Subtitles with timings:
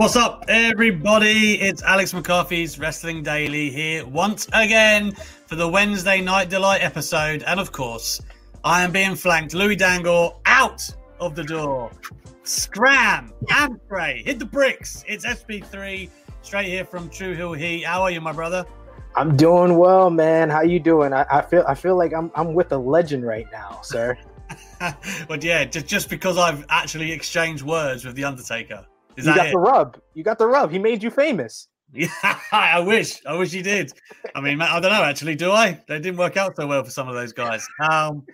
[0.00, 1.60] What's up, everybody?
[1.60, 5.12] It's Alex McCarthy's Wrestling Daily here once again
[5.46, 7.42] for the Wednesday Night Delight episode.
[7.42, 8.18] And of course,
[8.64, 9.52] I am being flanked.
[9.52, 10.88] Louis Dangoor out
[11.20, 11.90] of the door.
[12.44, 15.04] Scram, Amprey, hit the bricks.
[15.06, 16.08] It's SP3
[16.40, 17.82] straight here from True Hill Heat.
[17.82, 18.64] How are you, my brother?
[19.16, 20.48] I'm doing well, man.
[20.48, 21.12] How you doing?
[21.12, 24.16] I, I feel I feel like I'm I'm with a legend right now, sir.
[25.28, 28.86] but yeah, just just because I've actually exchanged words with the Undertaker.
[29.16, 29.52] Is you got it?
[29.52, 30.00] the rub.
[30.14, 30.70] You got the rub.
[30.70, 31.68] He made you famous.
[31.92, 32.08] Yeah,
[32.52, 33.24] I wish.
[33.26, 33.92] I wish he did.
[34.34, 35.02] I mean, I don't know.
[35.02, 35.80] Actually, do I?
[35.88, 37.66] They didn't work out so well for some of those guys.
[37.80, 38.24] Um,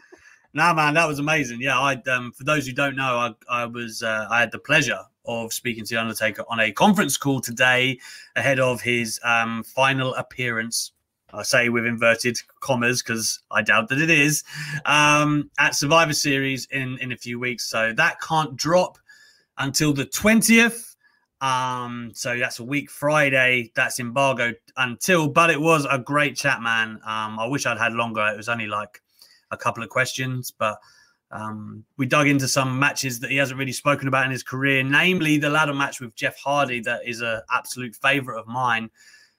[0.52, 1.60] no, man, that was amazing.
[1.60, 1.94] Yeah, I.
[2.10, 4.02] Um, for those who don't know, I, I was.
[4.02, 7.98] Uh, I had the pleasure of speaking to the Undertaker on a conference call today
[8.36, 10.92] ahead of his um, final appearance.
[11.32, 14.44] I say with inverted commas because I doubt that it is
[14.84, 17.68] um, at Survivor Series in in a few weeks.
[17.68, 18.98] So that can't drop
[19.58, 20.94] until the twentieth.
[21.42, 23.70] Um, so that's a week Friday.
[23.74, 26.98] That's embargoed until, but it was a great chat, man.
[27.04, 28.26] Um, I wish I'd had longer.
[28.26, 29.02] It was only like
[29.50, 30.78] a couple of questions, but
[31.30, 34.82] um, we dug into some matches that he hasn't really spoken about in his career,
[34.82, 38.88] namely the ladder match with Jeff Hardy, that is an absolute favorite of mine.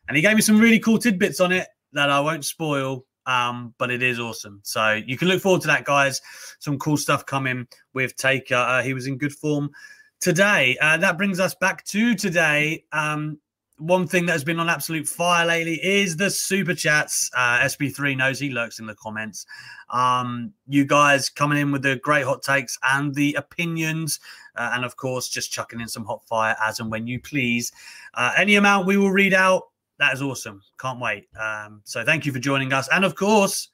[0.07, 3.73] And he gave me some really cool tidbits on it that I won't spoil, um,
[3.79, 4.59] but it is awesome.
[4.63, 6.21] So you can look forward to that, guys.
[6.59, 8.55] Some cool stuff coming with Taker.
[8.55, 9.71] Uh, he was in good form
[10.19, 10.77] today.
[10.81, 12.83] Uh, that brings us back to today.
[12.91, 13.39] Um,
[13.79, 17.29] one thing that has been on absolute fire lately is the super chats.
[17.35, 19.45] Uh, SP3 knows he lurks in the comments.
[19.89, 24.19] Um, you guys coming in with the great hot takes and the opinions,
[24.55, 27.71] uh, and of course, just chucking in some hot fire as and when you please.
[28.15, 29.63] Uh, any amount we will read out.
[29.99, 30.61] That is awesome.
[30.79, 31.27] Can't wait.
[31.39, 32.87] Um, so thank you for joining us.
[32.91, 33.69] And of course,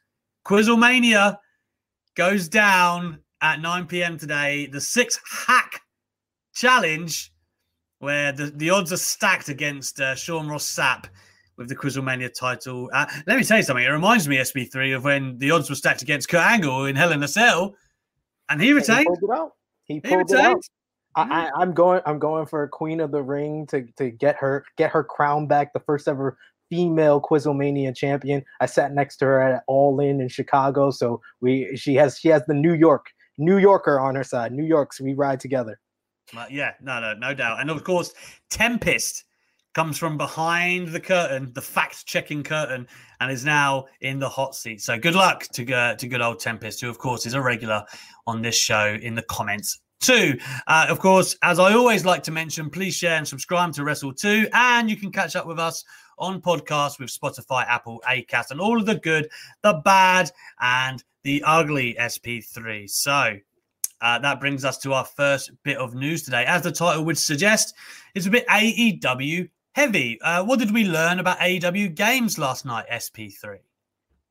[0.46, 1.38] Quizzlemania
[2.16, 4.18] goes down at 9 p.m.
[4.18, 4.68] today.
[4.68, 5.82] The six hack
[6.54, 7.32] challenge
[8.00, 11.06] where the, the odds are stacked against uh, Sean Ross Sapp
[11.58, 12.90] with the Quizzlemania title.
[12.94, 13.86] Uh, let me tell you something.
[13.86, 17.12] It reminds me, SB3, of when the odds were stacked against Kurt Angle in Hell
[17.12, 17.76] in a Cell,
[18.50, 19.00] and he retained.
[19.00, 19.52] He pulled it out.
[19.86, 20.62] He He pulled it out.
[21.16, 22.02] I, I, I'm going.
[22.06, 25.74] I'm going for Queen of the Ring to to get her get her crown back.
[25.74, 26.38] The first ever
[26.70, 28.44] female Quizzlemania champion.
[28.60, 32.30] I sat next to her at All In in Chicago, so we she has she
[32.30, 34.52] has the New York New Yorker on her side.
[34.52, 35.80] New York, so we ride together.
[36.38, 37.60] Uh, yeah, no, no, no doubt.
[37.60, 38.14] And of course,
[38.50, 39.26] Tempest
[39.74, 42.88] comes from behind the curtain, the fact-checking curtain,
[43.20, 44.82] and is now in the hot seat.
[44.82, 47.84] So good luck to uh, to good old Tempest, who of course is a regular
[48.28, 50.38] on this show in the comments too.
[50.68, 54.14] Uh, of course, as I always like to mention, please share and subscribe to Wrestle
[54.14, 55.84] 2, and you can catch up with us
[56.20, 59.30] on podcasts with Spotify, Apple, Acast, and all of the good,
[59.62, 60.30] the bad,
[60.60, 62.90] and the ugly SP3.
[62.90, 63.38] So
[64.04, 66.44] uh, that brings us to our first bit of news today.
[66.46, 67.74] As the title would suggest,
[68.14, 70.20] it's a bit AEW heavy.
[70.22, 73.60] Uh, what did we learn about AEW games last night, SP3?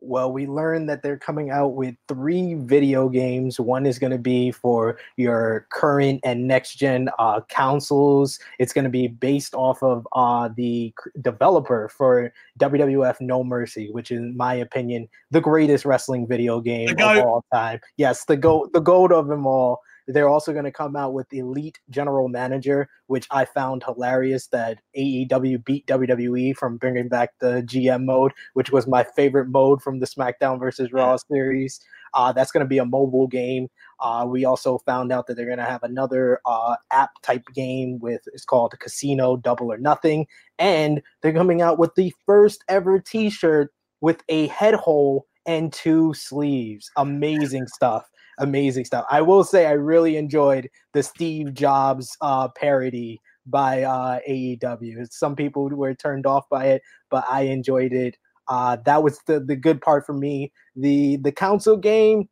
[0.05, 3.61] Well, we learned that they're coming out with three video games.
[3.61, 8.39] One is going to be for your current and next gen uh, consoles.
[8.59, 14.11] It's going to be based off of uh, the developer for WWF No Mercy, which
[14.11, 17.81] is, in my opinion, the greatest wrestling video game of all time.
[17.97, 19.83] Yes, the goat, the goat of them all.
[20.07, 24.79] They're also going to come out with Elite General Manager, which I found hilarious that
[24.97, 30.01] AEW beat WWE from bringing back the GM mode, which was my favorite mode from
[30.01, 31.81] the SmackDown versus Raw series.
[32.15, 33.69] Uh, that's going to be a mobile game.
[34.01, 37.99] Uh, we also found out that they're going to have another uh, app type game
[38.01, 40.27] with it's called Casino Double or Nothing,
[40.59, 46.13] and they're coming out with the first ever T-shirt with a head hole and two
[46.15, 46.91] sleeves.
[46.97, 48.11] Amazing stuff.
[48.43, 49.07] Amazing stuff.
[49.11, 55.07] I will say I really enjoyed the Steve Jobs uh, parody by uh, AEW.
[55.11, 58.17] Some people were turned off by it, but I enjoyed it.
[58.49, 60.53] Uh, that was the, the good part for me.
[60.75, 62.29] The the council game,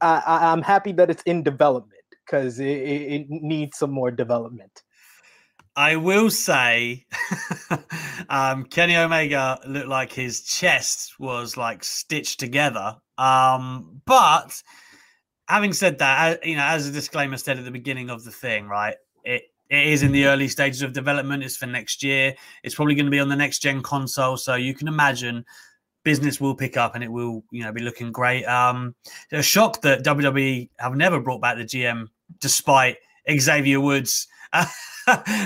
[0.00, 4.12] I, I, am happy that it's in development because it, it, it needs some more
[4.12, 4.82] development.
[5.74, 7.06] I will say,
[8.28, 12.96] um, Kenny Omega looked like his chest was like stitched together.
[13.16, 14.62] Um, but
[15.48, 18.66] having said that, you know, as a disclaimer said at the beginning of the thing,
[18.66, 18.96] right?
[19.24, 21.42] It it is in the early stages of development.
[21.42, 22.34] It's for next year.
[22.62, 25.44] It's probably going to be on the next gen console, so you can imagine
[26.04, 28.44] business will pick up and it will, you know, be looking great.
[28.44, 28.94] Um,
[29.30, 32.08] a shock that WWE have never brought back the GM,
[32.40, 32.96] despite
[33.30, 34.28] Xavier Woods.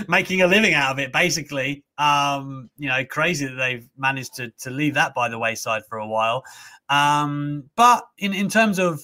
[0.09, 1.85] making a living out of it, basically.
[1.99, 5.99] Um, you know, crazy that they've managed to to leave that by the wayside for
[5.99, 6.45] a while.
[6.89, 9.01] Um, but in in terms of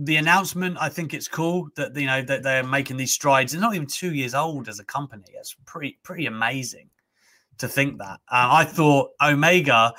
[0.00, 3.52] the announcement, I think it's cool that you know that they're making these strides.
[3.52, 5.24] They're not even two years old as a company.
[5.34, 6.88] It's pretty pretty amazing
[7.58, 8.20] to think that.
[8.30, 9.92] Uh, I thought Omega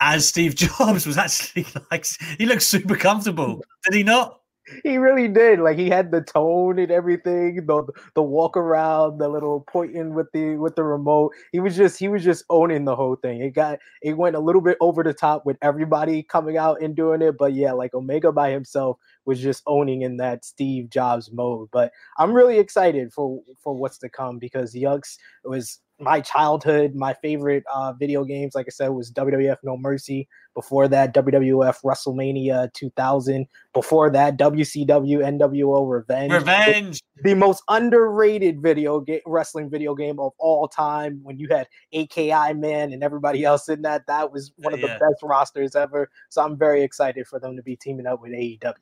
[0.00, 2.04] as Steve Jobs was actually like
[2.36, 3.62] he looked super comfortable.
[3.84, 4.40] Did he not?
[4.84, 5.60] he really did.
[5.60, 10.26] Like he had the tone and everything, the the walk around, the little pointing with
[10.32, 11.32] the with the remote.
[11.52, 13.40] He was just he was just owning the whole thing.
[13.40, 16.94] It got it went a little bit over the top with everybody coming out and
[16.94, 21.30] doing it, but yeah, like Omega by himself was just owning in that Steve Jobs
[21.32, 21.68] mode.
[21.72, 27.14] But I'm really excited for for what's to come because Yuke's was my childhood, my
[27.14, 30.28] favorite uh, video games, like I said, was WWF No Mercy.
[30.54, 33.46] Before that, WWF WrestleMania 2000.
[33.72, 36.32] Before that, WCW NWO Revenge.
[36.32, 37.00] Revenge.
[37.22, 41.20] The most underrated video game, wrestling video game of all time.
[41.22, 44.94] When you had AKI Man and everybody else in that, that was one of yeah.
[44.94, 46.10] the best rosters ever.
[46.28, 48.74] So I'm very excited for them to be teaming up with AEW.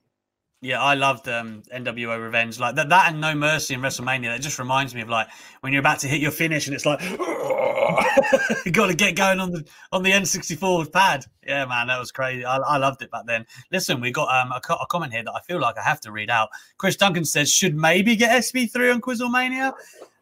[0.62, 2.91] Yeah, I loved um, NWO Revenge like that.
[2.91, 4.35] That and No Mercy in WrestleMania.
[4.35, 5.29] That just reminds me of like
[5.62, 7.01] when you're about to hit your finish and it's like
[8.67, 11.25] you got to get going on the on the N64 pad.
[11.47, 12.45] Yeah, man, that was crazy.
[12.45, 13.47] I, I loved it back then.
[13.73, 16.12] Listen, we got um, a, a, comment here that I feel like I have to
[16.12, 16.51] read out.
[16.77, 19.73] Chris Duncan says, "Should maybe get SP3 on Quizzlemania."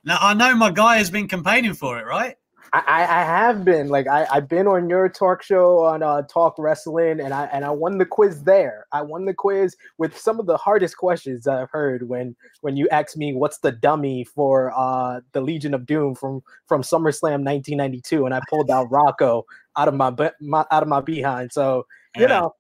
[0.05, 2.37] Now I know my guy has been campaigning for it, right?
[2.73, 6.57] I, I have been like I, I've been on your talk show on uh, Talk
[6.59, 8.87] Wrestling and I and I won the quiz there.
[8.93, 12.89] I won the quiz with some of the hardest questions I've heard when when you
[12.91, 18.27] asked me what's the dummy for uh, the Legion of Doom from from SummerSlam 1992
[18.27, 19.45] and I pulled out Rocco
[19.77, 21.53] out of my, my out of my behind.
[21.53, 21.87] So
[22.17, 22.29] you yeah.
[22.29, 22.55] know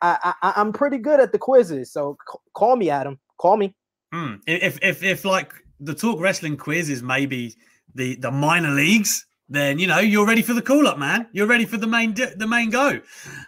[0.00, 1.92] I, I I'm pretty good at the quizzes.
[1.92, 3.18] So c- call me Adam.
[3.38, 3.74] Call me.
[4.12, 4.36] Hmm.
[4.46, 7.54] If if if like the Talk Wrestling quiz is maybe
[7.94, 11.26] the the minor leagues then you know you're ready for the call up, man.
[11.32, 13.00] You're ready for the main the main go.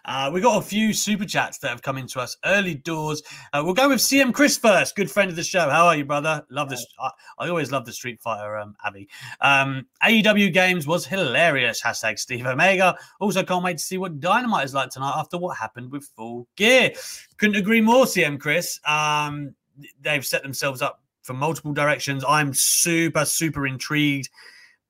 [0.04, 3.22] Uh, we got a few super chats that have come into us early doors.
[3.52, 4.96] Uh, we'll go with CM Chris first.
[4.96, 5.70] Good friend of the show.
[5.70, 6.44] How are you, brother?
[6.50, 6.84] Love this.
[6.98, 9.08] I, I, always love the Street Fighter, um, Abby.
[9.40, 11.80] Um, AEW games was hilarious.
[11.80, 12.96] Hashtag Steve Omega.
[13.20, 16.48] Also, can't wait to see what Dynamite is like tonight after what happened with Full
[16.56, 16.92] Gear.
[17.36, 18.80] Couldn't agree more, CM Chris.
[18.84, 19.54] Um,
[20.00, 22.24] they've set themselves up for multiple directions.
[22.28, 24.28] I'm super super intrigued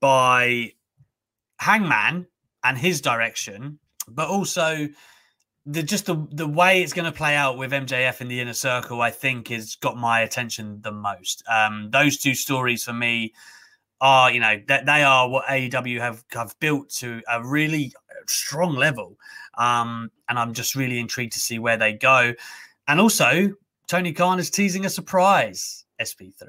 [0.00, 0.72] by
[1.62, 2.26] Hangman
[2.64, 3.78] and his direction,
[4.08, 4.88] but also
[5.64, 8.52] the just the the way it's going to play out with MJF in the inner
[8.52, 11.42] circle, I think, has got my attention the most.
[11.48, 13.32] Um, those two stories for me
[14.00, 17.92] are, you know, that they are what AEW have have built to a really
[18.26, 19.16] strong level,
[19.56, 22.34] um, and I'm just really intrigued to see where they go.
[22.88, 23.54] And also,
[23.86, 26.48] Tony Khan is teasing a surprise SP3.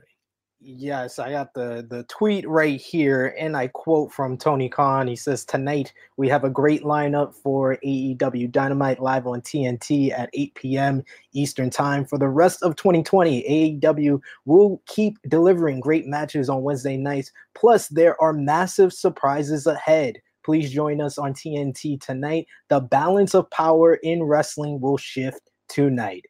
[0.66, 5.08] Yes, I got the the tweet right here, and I quote from Tony Khan.
[5.08, 10.30] He says, "Tonight we have a great lineup for AEW Dynamite live on TNT at
[10.34, 11.04] 8 p.m.
[11.34, 12.06] Eastern Time.
[12.06, 13.44] For the rest of 2020,
[13.82, 17.32] AEW will keep delivering great matches on Wednesday nights.
[17.56, 20.16] Plus, there are massive surprises ahead."
[20.46, 22.48] Please join us on TNT tonight.
[22.70, 26.26] The balance of power in wrestling will shift tonight.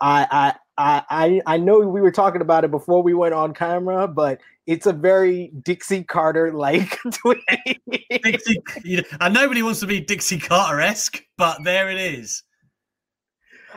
[0.00, 4.08] I I, I I, know we were talking about it before we went on camera,
[4.08, 7.38] but it's a very Dixie Carter like tweet.
[8.22, 12.42] Dixie, you know, and nobody wants to be Dixie Carter esque, but there it is.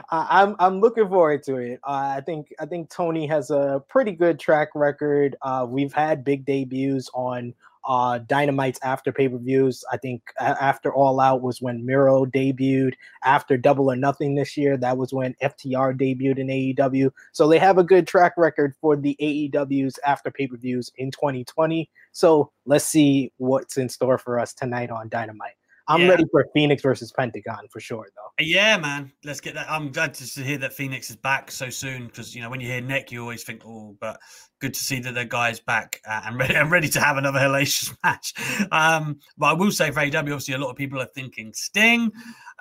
[0.09, 1.79] I, I'm I'm looking forward to it.
[1.83, 5.35] Uh, I think I think Tony has a pretty good track record.
[5.41, 7.53] Uh, we've had big debuts on
[7.87, 9.83] uh, Dynamite's after pay per views.
[9.91, 12.93] I think after All Out was when Miro debuted.
[13.23, 17.09] After Double or Nothing this year, that was when FTR debuted in AEW.
[17.31, 21.11] So they have a good track record for the AEW's after pay per views in
[21.11, 21.89] 2020.
[22.11, 25.55] So let's see what's in store for us tonight on Dynamite.
[25.89, 26.09] I'm yeah.
[26.09, 28.43] ready for Phoenix versus Pentagon for sure, though.
[28.43, 29.71] Yeah, man, let's get that.
[29.71, 32.67] I'm glad to hear that Phoenix is back so soon because you know when you
[32.67, 34.19] hear Nick, you always think, oh, but
[34.59, 37.39] good to see that the guy's back uh, and ready, and ready to have another
[37.39, 38.33] hellacious match.
[38.71, 42.11] Um, but I will say for AW, obviously, a lot of people are thinking Sting.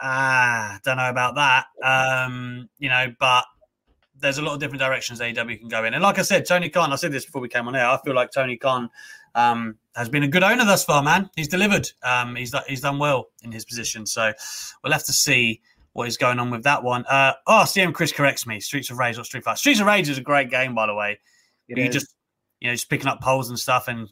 [0.00, 1.66] Uh, don't know about that.
[1.82, 3.44] Um, you know, but
[4.18, 5.94] there's a lot of different directions AEW can go in.
[5.94, 7.86] And like I said, Tony Khan, I said this before we came on air.
[7.86, 8.90] I feel like Tony Khan
[9.34, 11.30] um, has been a good owner thus far, man.
[11.36, 11.88] He's delivered.
[12.02, 14.06] Um, he's he's done well in his position.
[14.06, 14.32] So
[14.82, 15.60] we'll have to see
[15.92, 17.04] what is going on with that one.
[17.06, 18.60] Uh, oh, CM Chris corrects me.
[18.60, 19.56] Streets of Rage, not Street Fighter.
[19.56, 21.18] Streets of Rage is a great game, by the way.
[21.68, 21.94] It you is.
[21.94, 22.14] just
[22.60, 24.08] you know just picking up poles and stuff and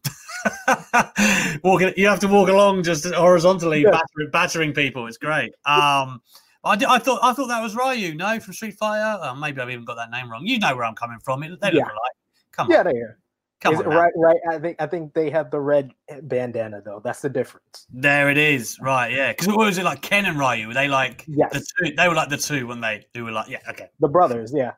[1.62, 1.92] walking.
[1.96, 3.90] You have to walk along just horizontally, yeah.
[3.90, 5.06] battering, battering, people.
[5.06, 5.52] It's great.
[5.64, 6.20] Um,
[6.64, 9.18] I, did, I thought I thought that was Ryu, no, from Street Fighter.
[9.22, 10.46] Oh, maybe I've even got that name wrong.
[10.46, 11.40] You know where I'm coming from.
[11.40, 11.70] They look yeah.
[11.70, 12.16] alike.
[12.52, 12.86] Come yeah, on.
[12.86, 13.18] Yeah, they are.
[13.60, 14.36] Come on, right, right.
[14.50, 15.92] I think I think they have the red
[16.24, 17.00] bandana though.
[17.02, 17.86] That's the difference.
[17.90, 18.78] There it is.
[18.78, 19.32] Right, yeah.
[19.32, 20.02] Because what was it like?
[20.02, 20.68] Ken and Ryu?
[20.68, 21.50] Were they like yes.
[21.50, 21.94] the two?
[21.96, 23.88] They were like the two when they they were like yeah, okay.
[24.00, 24.72] The brothers, yeah.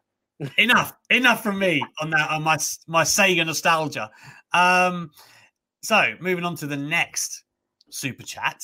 [0.59, 4.11] Enough, enough from me on that on my my Sega nostalgia.
[4.53, 5.11] Um,
[5.83, 7.45] so moving on to the next
[7.91, 8.63] super chat.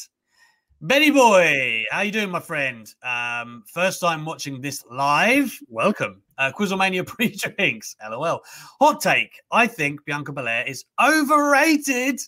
[0.85, 2.93] Benny boy, how you doing, my friend?
[3.05, 5.57] Um, first time watching this live.
[5.69, 6.23] Welcome.
[6.39, 7.95] Uh, Quizzlemania pre-drinks.
[8.03, 8.41] LOL.
[8.81, 9.41] Hot take.
[9.53, 12.21] I think Bianca Belair is overrated.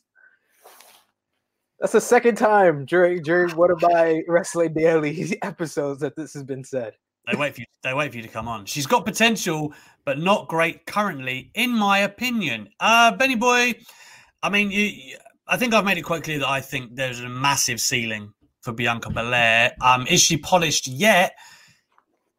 [1.80, 6.44] That's the second time during during one of my Wrestling Daily episodes that this has
[6.44, 6.94] been said.
[7.26, 7.66] They wait for you.
[7.82, 8.66] They wait for you to come on.
[8.66, 9.72] She's got potential,
[10.04, 12.68] but not great currently, in my opinion.
[12.80, 13.74] Uh, Benny boy.
[14.42, 15.16] I mean, you,
[15.46, 18.72] I think I've made it quite clear that I think there's a massive ceiling for
[18.72, 19.72] Bianca Belair.
[19.80, 21.34] Um, is she polished yet?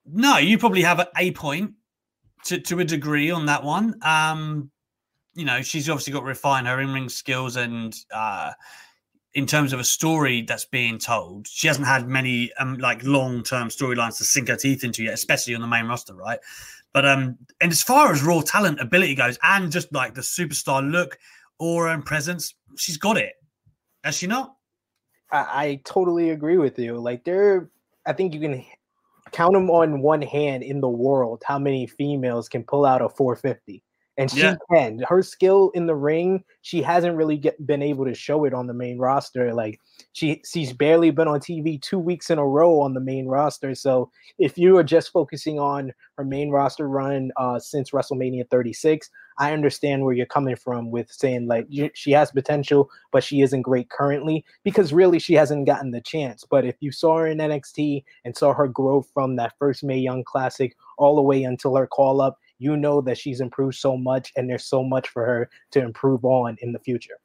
[0.06, 1.74] No, you probably have a, point
[2.46, 3.96] to, to a degree on that one.
[4.04, 4.72] Um,
[5.34, 8.52] you know, she's obviously got to refine her in ring skills and uh,
[9.36, 13.44] in terms of a story that's being told, she hasn't had many um, like long
[13.44, 16.40] term storylines to sink her teeth into yet, especially on the main roster, right?
[16.94, 20.90] But um, and as far as raw talent ability goes, and just like the superstar
[20.90, 21.20] look,
[21.60, 23.34] aura, and presence, she's got it.
[24.06, 24.56] Has she not?
[25.30, 26.98] I, I totally agree with you.
[26.98, 27.70] Like there,
[28.06, 28.66] I think you can
[29.34, 33.10] count them on one hand in the world how many females can pull out a
[33.10, 33.84] 450
[34.18, 34.56] and she yeah.
[34.72, 38.54] can her skill in the ring she hasn't really get, been able to show it
[38.54, 39.80] on the main roster like
[40.14, 43.76] she she's barely been on tv two weeks in a row on the main roster
[43.76, 49.10] so if you are just focusing on her main roster run uh, since wrestlemania 36
[49.38, 53.64] I understand where you're coming from with saying like she has potential, but she isn't
[53.64, 56.46] great currently because really she hasn't gotten the chance.
[56.50, 59.98] But if you saw her in NXT and saw her grow from that first May
[59.98, 63.98] Young Classic all the way until her call up, you know that she's improved so
[63.98, 67.20] much and there's so much for her to improve on in the future.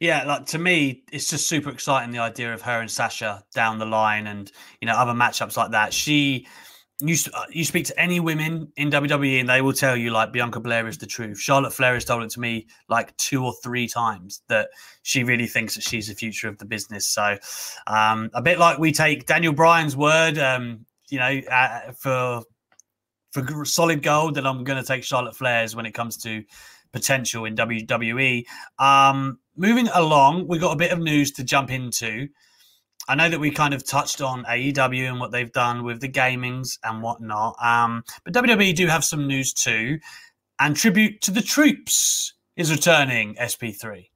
[0.00, 3.78] Yeah, like to me, it's just super exciting the idea of her and Sasha down
[3.78, 4.50] the line, and
[4.80, 5.92] you know other matchups like that.
[5.92, 6.46] She
[7.00, 10.32] you uh, you speak to any women in WWE and they will tell you like
[10.32, 11.38] Bianca Belair is the truth.
[11.38, 14.68] Charlotte Flair has told it to me like two or three times that
[15.02, 17.06] she really thinks that she's the future of the business.
[17.06, 17.36] So
[17.86, 22.42] um, a bit like we take Daniel Bryan's word, um, you know, uh, for
[23.44, 26.44] for solid gold, then I'm going to take Charlotte Flair's when it comes to
[26.92, 28.44] potential in WWE.
[28.78, 32.28] Um, moving along, we've got a bit of news to jump into.
[33.08, 36.08] I know that we kind of touched on AEW and what they've done with the
[36.08, 37.56] gamings and whatnot.
[37.62, 40.00] Um, but WWE do have some news too.
[40.58, 44.08] And tribute to the troops is returning SP3.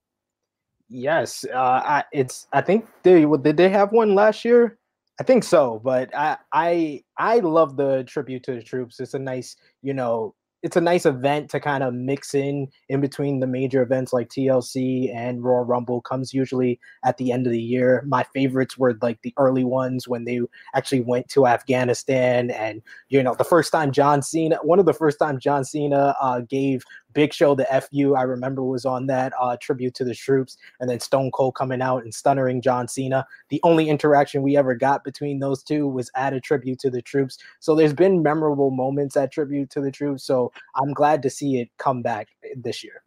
[0.89, 2.49] Yes, uh, I, it's.
[2.53, 4.80] I think they did they have one last year.
[5.21, 9.01] I think so, but I I I love the tribute to the troops.
[9.01, 13.03] It's a nice, you know, it's a nice event to kind of mix in in
[13.03, 17.53] between the major events like TLC and Royal Rumble comes usually at the end of
[17.53, 18.03] the year.
[18.07, 20.41] My favorites were like the early ones when they
[20.75, 24.95] actually went to Afghanistan and you know the first time John Cena, one of the
[24.95, 29.33] first time John Cena uh, gave Big Show, the FU, I remember was on that
[29.41, 33.27] uh, tribute to the troops, and then Stone Cold coming out and stunnering John Cena.
[33.49, 37.03] The only interaction we ever got between those two was at a tribute to the
[37.03, 37.39] troops.
[37.61, 40.25] So there's been memorable moments at tribute to the troops.
[40.25, 43.03] So I'm glad to see it come back this year.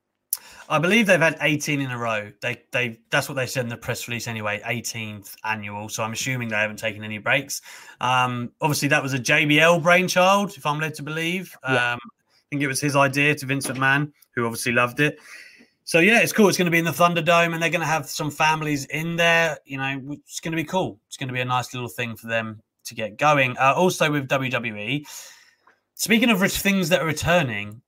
[0.70, 2.32] I believe they've had 18 in a row.
[2.42, 4.62] They they that's what they said in the press release anyway.
[4.66, 5.90] 18th annual.
[5.90, 7.62] So I'm assuming they haven't taken any breaks.
[8.00, 11.56] Um, obviously that was a JBL brainchild, if I'm led to believe.
[11.64, 11.94] Yeah.
[11.94, 12.13] Um, I
[12.54, 15.20] think it was his idea to Vincent McMahon, who obviously loved it.
[15.86, 16.50] So yeah, it's cool.
[16.50, 19.16] It's going to be in the Thunderdome, and they're going to have some families in
[19.16, 19.58] there.
[19.66, 21.00] You know, it's going to be cool.
[21.08, 23.58] It's going to be a nice little thing for them to get going.
[23.58, 25.04] Uh, also with WWE,
[25.96, 27.82] speaking of things that are returning,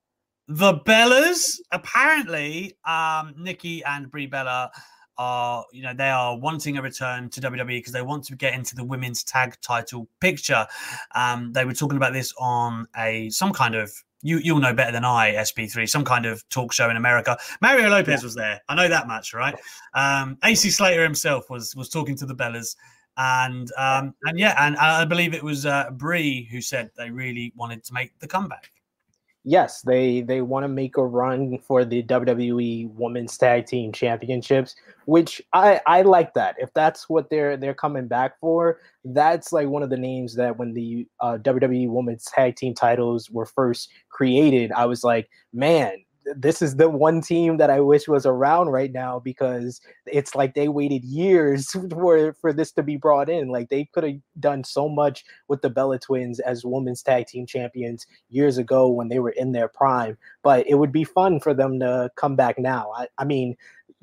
[0.48, 4.72] the Bellas apparently, um, Nikki and Brie Bella
[5.20, 8.56] are, you know, they are wanting a return to WWE because they want to get
[8.56, 10.66] into the women's tag title picture.
[11.14, 13.94] Um, they were talking about this on a some kind of
[14.26, 17.38] you you'll know better than I, SP3, some kind of talk show in America.
[17.62, 18.60] Mario Lopez was there.
[18.68, 19.56] I know that much, right?
[19.94, 22.76] Um, AC Slater himself was was talking to the Bellas.
[23.18, 27.54] And um, and yeah, and I believe it was uh, Brie who said they really
[27.56, 28.72] wanted to make the comeback.
[29.46, 34.76] Yes, they they want to make a run for the WWE Women's Tag Team Championships,
[35.06, 36.56] which I I like that.
[36.60, 40.58] If that's what they're they're coming back for, that's like one of the names that
[40.58, 46.05] when the uh, WWE Women's Tag Team titles were first created, I was like, man.
[46.36, 50.54] This is the one team that I wish was around right now because it's like
[50.54, 53.50] they waited years for for this to be brought in.
[53.50, 57.46] Like they could have done so much with the Bella Twins as women's tag team
[57.46, 60.18] champions years ago when they were in their prime.
[60.44, 62.92] But it would be fun for them to come back now.
[62.96, 63.56] I, I mean,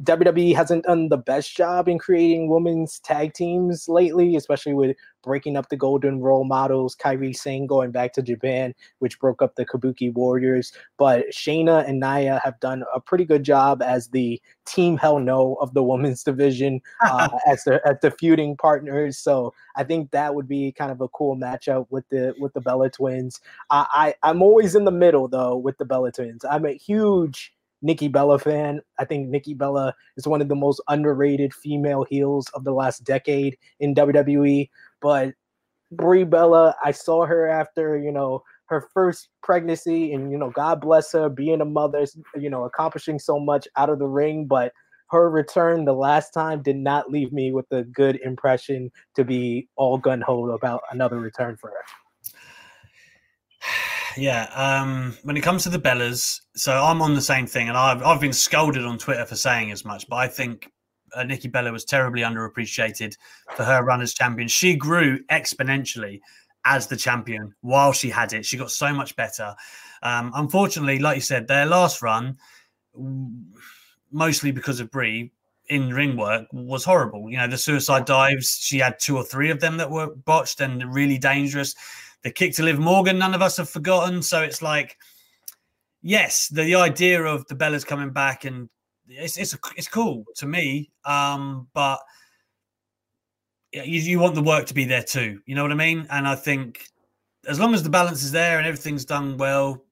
[0.02, 5.56] WWE hasn't done the best job in creating women's tag teams lately, especially with breaking
[5.56, 9.64] up the golden role models, Kairi Sane going back to Japan, which broke up the
[9.64, 10.72] Kabuki Warriors.
[10.98, 15.54] But Shayna and Nia have done a pretty good job as the team hell no
[15.60, 19.18] of the women's division, uh, as the as the feuding partners.
[19.18, 22.60] So I think that would be kind of a cool matchup with the with the
[22.60, 23.40] Bella Twins.
[23.70, 26.44] I, I I'm always in the middle though with the Bella Twins.
[26.44, 27.52] I'm a huge
[27.82, 28.80] Nikki Bella fan.
[28.98, 33.04] I think Nikki Bella is one of the most underrated female heels of the last
[33.04, 34.70] decade in WWE.
[35.02, 35.34] But
[35.90, 40.80] Brie Bella, I saw her after, you know, her first pregnancy, and you know, God
[40.80, 44.72] bless her, being a mother, you know, accomplishing so much out of the ring, but
[45.10, 49.68] her return the last time did not leave me with a good impression to be
[49.76, 51.84] all gun ho about another return for her.
[54.14, 57.78] Yeah, um, when it comes to the Bellas, so I'm on the same thing, and
[57.78, 60.70] I've I've been scolded on Twitter for saying as much, but I think
[61.14, 63.16] uh, Nikki Bella was terribly underappreciated
[63.56, 64.48] for her run as champion.
[64.48, 66.20] She grew exponentially
[66.64, 68.46] as the champion while she had it.
[68.46, 69.54] She got so much better.
[70.02, 72.36] Um, unfortunately, like you said, their last run,
[74.10, 75.32] mostly because of Brie,
[75.68, 77.30] in ring work was horrible.
[77.30, 80.60] You know, the suicide dives, she had two or three of them that were botched
[80.60, 81.74] and really dangerous.
[82.22, 84.22] The kick to Liv Morgan, none of us have forgotten.
[84.22, 84.98] So it's like,
[86.02, 88.68] yes, the, the idea of the Bellas coming back and
[89.18, 90.90] it's it's it's cool to me.
[91.04, 92.00] Um, but
[93.72, 95.40] you, you want the work to be there too.
[95.46, 96.06] You know what I mean?
[96.10, 96.88] And I think
[97.46, 99.84] as long as the balance is there and everything's done well,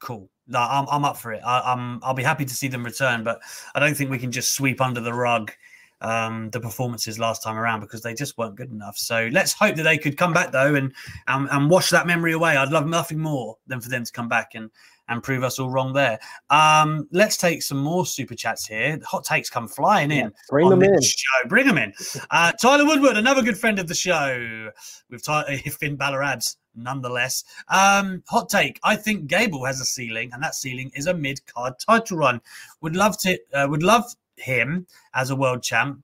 [0.00, 0.28] cool.
[0.46, 1.42] No, I'm I'm up for it.
[1.44, 3.40] I, I'm I'll be happy to see them return, but
[3.74, 5.52] I don't think we can just sweep under the rug
[6.00, 8.96] um, the performances last time around because they just weren't good enough.
[8.96, 10.92] So let's hope that they could come back though and
[11.26, 12.56] and, and wash that memory away.
[12.56, 14.70] I'd love nothing more than for them to come back and
[15.08, 16.18] and prove us all wrong there.
[16.50, 18.98] Um, let's take some more super chats here.
[19.04, 20.32] Hot takes come flying in.
[20.48, 21.00] bring on them in.
[21.02, 21.48] Show.
[21.48, 21.92] Bring them in.
[22.30, 24.70] Uh, Tyler Woodward, another good friend of the show,
[25.10, 27.44] with Ty- Finn Balorabs, nonetheless.
[27.68, 31.74] Um, hot take: I think Gable has a ceiling, and that ceiling is a mid-card
[31.78, 32.40] title run.
[32.82, 33.38] Would love to.
[33.52, 34.04] Uh, would love
[34.36, 36.02] him as a world champ.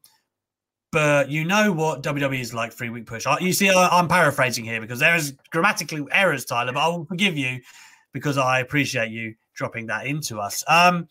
[0.91, 3.27] But you know what WWE is like three week push.
[3.41, 6.73] You see, I'm paraphrasing here because there is grammatically errors, Tyler.
[6.73, 7.61] But I will forgive you
[8.15, 10.65] because I appreciate you dropping that into us.
[10.67, 11.09] Um,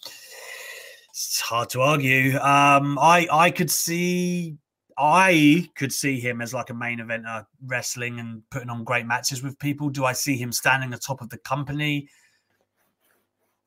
[1.10, 2.40] it's hard to argue.
[2.40, 4.58] Um, I I could see
[4.98, 9.44] I could see him as like a main eventer wrestling and putting on great matches
[9.44, 9.90] with people.
[9.90, 12.10] Do I see him standing atop of the company?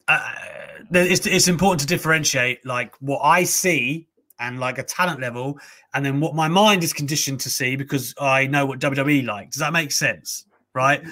[0.08, 0.32] Uh,
[0.90, 5.58] it's it's important to differentiate like what I see and like a talent level,
[5.94, 9.50] and then what my mind is conditioned to see because I know what WWE like.
[9.50, 10.46] Does that make sense?
[10.74, 11.02] Right?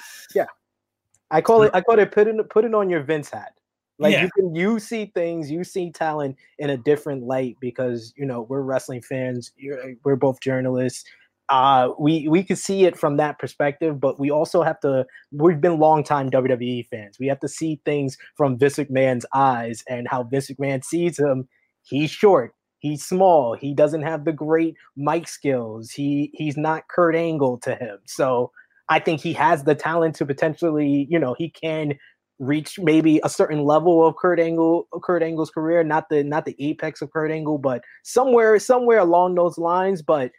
[1.31, 3.53] I call it I call it put it put it on your Vince hat.
[3.97, 4.23] Like Yeah.
[4.23, 8.41] you can you see things, you see talent in a different light because you know
[8.43, 9.51] we're wrestling fans.
[9.57, 11.03] You're, we're both journalists.
[11.47, 15.05] Uh, we we could see it from that perspective, but we also have to.
[15.31, 17.19] We've been longtime WWE fans.
[17.19, 21.47] We have to see things from Vince McMahon's eyes and how Vince McMahon sees him.
[21.83, 22.53] He's short.
[22.79, 23.53] He's small.
[23.55, 25.91] He doesn't have the great mic skills.
[25.91, 27.99] He he's not Kurt Angle to him.
[28.05, 28.51] So
[28.89, 31.95] I think he has the talent to potentially, you know, he can
[32.39, 36.55] reach maybe a certain level of Kurt Angle Kurt Angle's career, not the not the
[36.59, 40.01] apex of Kurt Angle, but somewhere somewhere along those lines.
[40.01, 40.31] But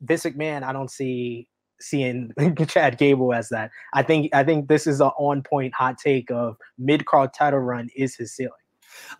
[0.00, 1.48] Vince McMahon, I don't see
[1.80, 2.32] seeing
[2.68, 3.70] Chad Gable as that.
[3.94, 7.60] I think I think this is an on point hot take of mid card title
[7.60, 8.52] run is his ceiling.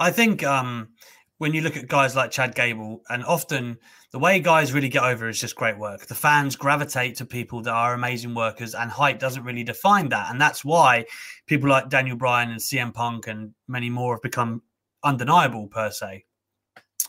[0.01, 0.89] I think um,
[1.39, 3.77] when you look at guys like Chad Gable, and often
[4.13, 6.07] the way guys really get over is just great work.
[6.07, 10.31] The fans gravitate to people that are amazing workers, and height doesn't really define that.
[10.31, 11.05] And that's why
[11.47, 14.63] people like Daniel Bryan and CM Punk and many more have become
[15.05, 16.25] undeniable, per se.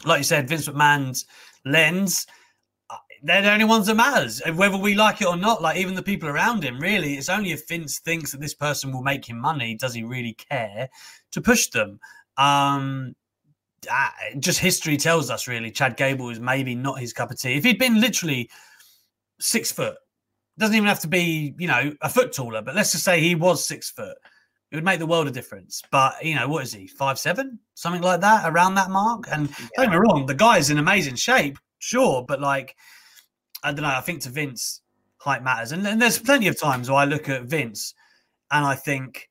[0.06, 1.26] Like you said, Vince McMahon's
[1.66, 2.28] lens,
[3.24, 5.62] they're the only ones that matters, whether we like it or not.
[5.62, 8.92] Like even the people around him, really, it's only if Vince thinks that this person
[8.92, 10.90] will make him money, does he really care
[11.32, 12.00] to push them?
[12.38, 13.16] Um,
[13.92, 14.10] uh,
[14.40, 17.56] just history tells us really Chad Gable is maybe not his cup of tea.
[17.56, 18.50] If he'd been literally
[19.40, 19.98] six foot,
[20.58, 23.36] doesn't even have to be, you know, a foot taller, but let's just say he
[23.36, 24.18] was six foot,
[24.72, 25.82] it would make the world a difference.
[25.92, 29.26] But you know, what is he, five seven, something like that, around that mark?
[29.32, 29.68] And yeah.
[29.76, 32.76] don't get me wrong, the guy's in amazing shape, sure, but like,
[33.64, 33.90] I don't know.
[33.90, 34.82] I think to Vince,
[35.20, 37.94] height matters, and, and there's plenty of times where I look at Vince
[38.52, 39.30] and I think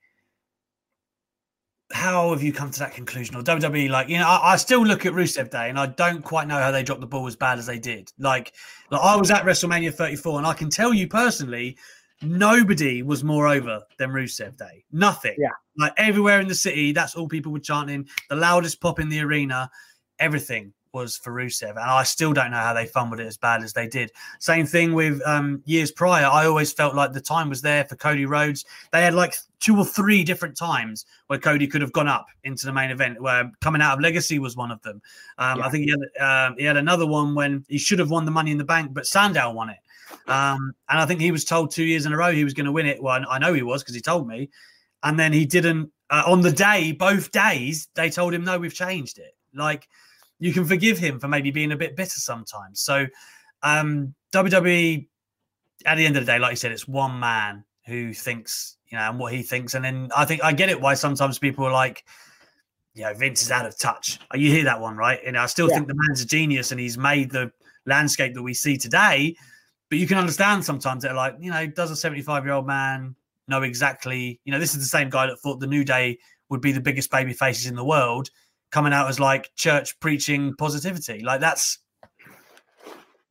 [1.93, 3.37] how have you come to that conclusion?
[3.37, 6.23] Or WWE, like, you know, I, I, still look at Rusev Day and I don't
[6.23, 8.13] quite know how they dropped the ball as bad as they did.
[8.19, 8.55] Like,
[8.91, 11.79] like I was at WrestleMania 34 and I can tell you personally,
[12.23, 14.85] nobody was more over than Rusev Day.
[14.91, 15.37] Nothing.
[15.39, 15.51] Yeah.
[15.79, 18.09] Like everywhere in the city, that's all people were chanting.
[18.31, 19.71] The loudest pop in the arena,
[20.19, 23.63] everything was for Rusev, and I still don't know how they fumbled it as bad
[23.63, 24.11] as they did.
[24.41, 26.25] Same thing with um, years prior.
[26.25, 28.65] I always felt like the time was there for Cody Rhodes.
[28.93, 32.65] They had like two or three different times where Cody could have gone up into
[32.65, 33.21] the main event.
[33.21, 35.03] Where coming out of Legacy was one of them.
[35.37, 35.67] Um, yeah.
[35.67, 38.31] I think he had um, he had another one when he should have won the
[38.31, 39.79] Money in the Bank, but Sandow won it.
[40.27, 42.67] Um, and I think he was told two years in a row he was going
[42.67, 43.03] to win it.
[43.03, 44.49] Well, I know he was because he told me,
[45.03, 45.93] and then he didn't.
[46.09, 49.35] Uh, on the day, both days, they told him no, we've changed it.
[49.55, 49.89] Like
[50.39, 52.81] you can forgive him for maybe being a bit bitter sometimes.
[52.81, 53.07] So
[53.63, 55.07] um, WWE,
[55.85, 58.99] at the end of the day, like you said, it's one man who thinks, you
[58.99, 59.75] know, and what he thinks.
[59.75, 62.05] And then I think I get it why sometimes people are like,
[62.95, 64.19] you know, Vince is out of touch.
[64.35, 65.21] Uh, you hear that one, right?
[65.25, 65.77] And I still yeah.
[65.77, 67.53] think the man's a genius and he's made the
[67.85, 69.37] landscape that we see today.
[69.89, 73.15] But you can understand sometimes they're like, you know, does a 75 year old man
[73.49, 76.19] know exactly, you know, this is the same guy that thought the New Day
[76.49, 78.31] would be the biggest baby faces in the world
[78.71, 81.23] coming out as like church preaching positivity.
[81.23, 81.79] Like that's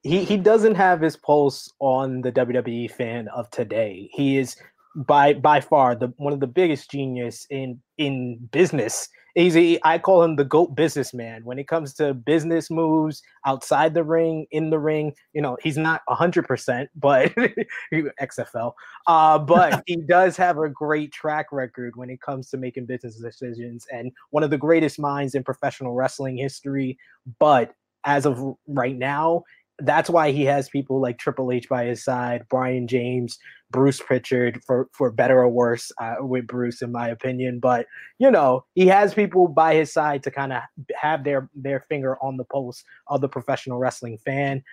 [0.04, 4.10] he he doesn't have his pulse on the WWE fan of today.
[4.14, 4.56] He is
[4.96, 10.00] by by far the one of the biggest genius in in business he's a, I
[10.00, 14.70] call him the goat businessman when it comes to business moves outside the ring, in
[14.70, 15.14] the ring.
[15.34, 17.34] You know, he's not hundred percent, but
[17.94, 18.74] XFL.
[19.06, 23.18] Uh, but he does have a great track record when it comes to making business
[23.18, 26.98] decisions, and one of the greatest minds in professional wrestling history.
[27.40, 29.44] But as of right now,
[29.80, 33.38] that's why he has people like Triple H by his side, Brian James,
[33.72, 37.60] Bruce Pritchard, for for better or worse, uh, with Bruce, in my opinion.
[37.60, 37.88] But
[38.20, 40.62] you know, he has people by his side to kind of
[40.96, 44.64] have their their finger on the pulse of the professional wrestling fan.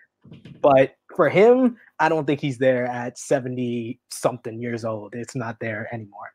[0.61, 5.15] But for him, I don't think he's there at seventy something years old.
[5.15, 6.33] It's not there anymore.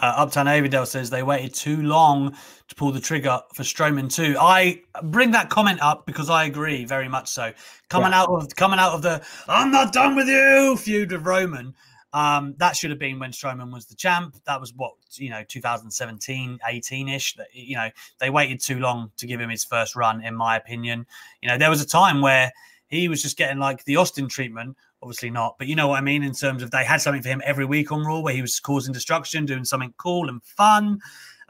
[0.00, 2.36] Uh, Uptown Avondale says they waited too long
[2.68, 4.36] to pull the trigger for Strowman too.
[4.38, 7.52] I bring that comment up because I agree very much so.
[7.88, 8.22] Coming yeah.
[8.22, 11.74] out of coming out of the "I'm not done with you" feud with Roman,
[12.14, 14.36] um, that should have been when Strowman was the champ.
[14.46, 17.34] That was what you know, 2017, 18 ish.
[17.34, 20.56] That you know they waited too long to give him his first run, in my
[20.56, 21.06] opinion.
[21.42, 22.52] You know, there was a time where
[22.86, 25.56] he was just getting like the Austin treatment obviously not.
[25.58, 27.66] But you know what I mean in terms of they had something for him every
[27.66, 30.98] week on Raw where he was causing destruction, doing something cool and fun.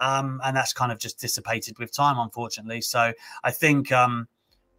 [0.01, 2.81] Um, and that's kind of just dissipated with time, unfortunately.
[2.81, 3.13] So
[3.45, 4.27] I think um,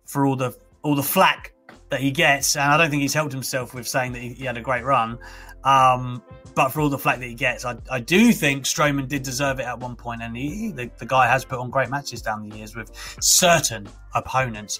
[0.05, 1.53] for all the all the flack
[1.89, 4.43] that he gets, and I don't think he's helped himself with saying that he, he
[4.43, 5.17] had a great run.
[5.63, 6.21] Um,
[6.53, 9.59] but for all the flack that he gets, I, I, do think Strowman did deserve
[9.59, 12.47] it at one point, and he, the, the guy has put on great matches down
[12.47, 14.79] the years with certain opponents.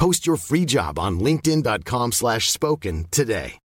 [0.00, 3.58] Post your free job on linkedin.com/spoken slash spoken today.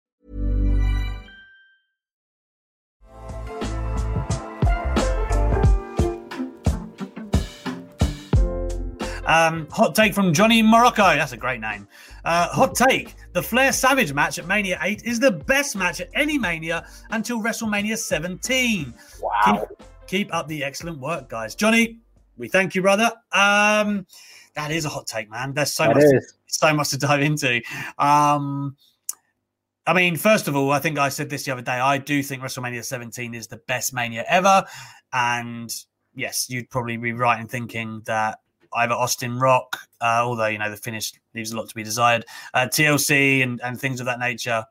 [9.26, 11.04] Um, hot take from Johnny Morocco.
[11.14, 11.86] That's a great name.
[12.24, 16.08] Uh, hot take: The Flair Savage match at Mania 8 is the best match at
[16.14, 18.92] any Mania until WrestleMania 17.
[19.22, 19.68] Wow.
[19.68, 21.54] Keep, keep up the excellent work, guys.
[21.54, 22.00] Johnny,
[22.36, 23.12] we thank you, brother.
[23.30, 24.04] Um,
[24.54, 25.52] that is a hot take, man.
[25.52, 26.34] There's so That much, is.
[26.46, 27.60] so much to dive into.
[27.98, 28.76] Um,
[29.86, 31.72] I mean, first of all, I think I said this the other day.
[31.72, 34.64] I do think WrestleMania 17 is the best Mania ever,
[35.12, 35.74] and
[36.14, 38.38] yes, you'd probably be right in thinking that
[38.76, 42.24] either Austin Rock, uh, although you know the finish leaves a lot to be desired,
[42.54, 44.64] uh, TLC and, and things of that nature,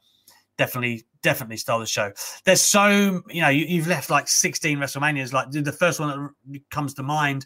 [0.58, 2.12] definitely definitely stole the show.
[2.44, 5.32] There's so you know you, you've left like 16 WrestleManias.
[5.32, 7.46] Like the first one that comes to mind,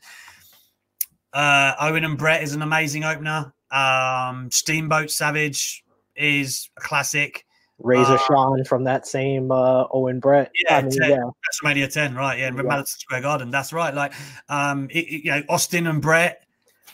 [1.34, 3.54] uh, Owen and Bret is an amazing opener.
[3.72, 5.84] Um, Steamboat Savage
[6.16, 7.46] is a classic.
[7.80, 10.52] Razor Uh, Shawn from that same uh, Owen Bret.
[10.68, 11.18] Yeah, I mean, 10, yeah.
[11.18, 12.40] WrestleMania 10, right?
[12.40, 12.64] Yeah, in Yeah.
[12.64, 13.52] Madison Square Garden.
[13.52, 13.94] That's right.
[13.94, 14.14] Like,
[14.50, 16.44] um, it, it- you know, Austin and Bret.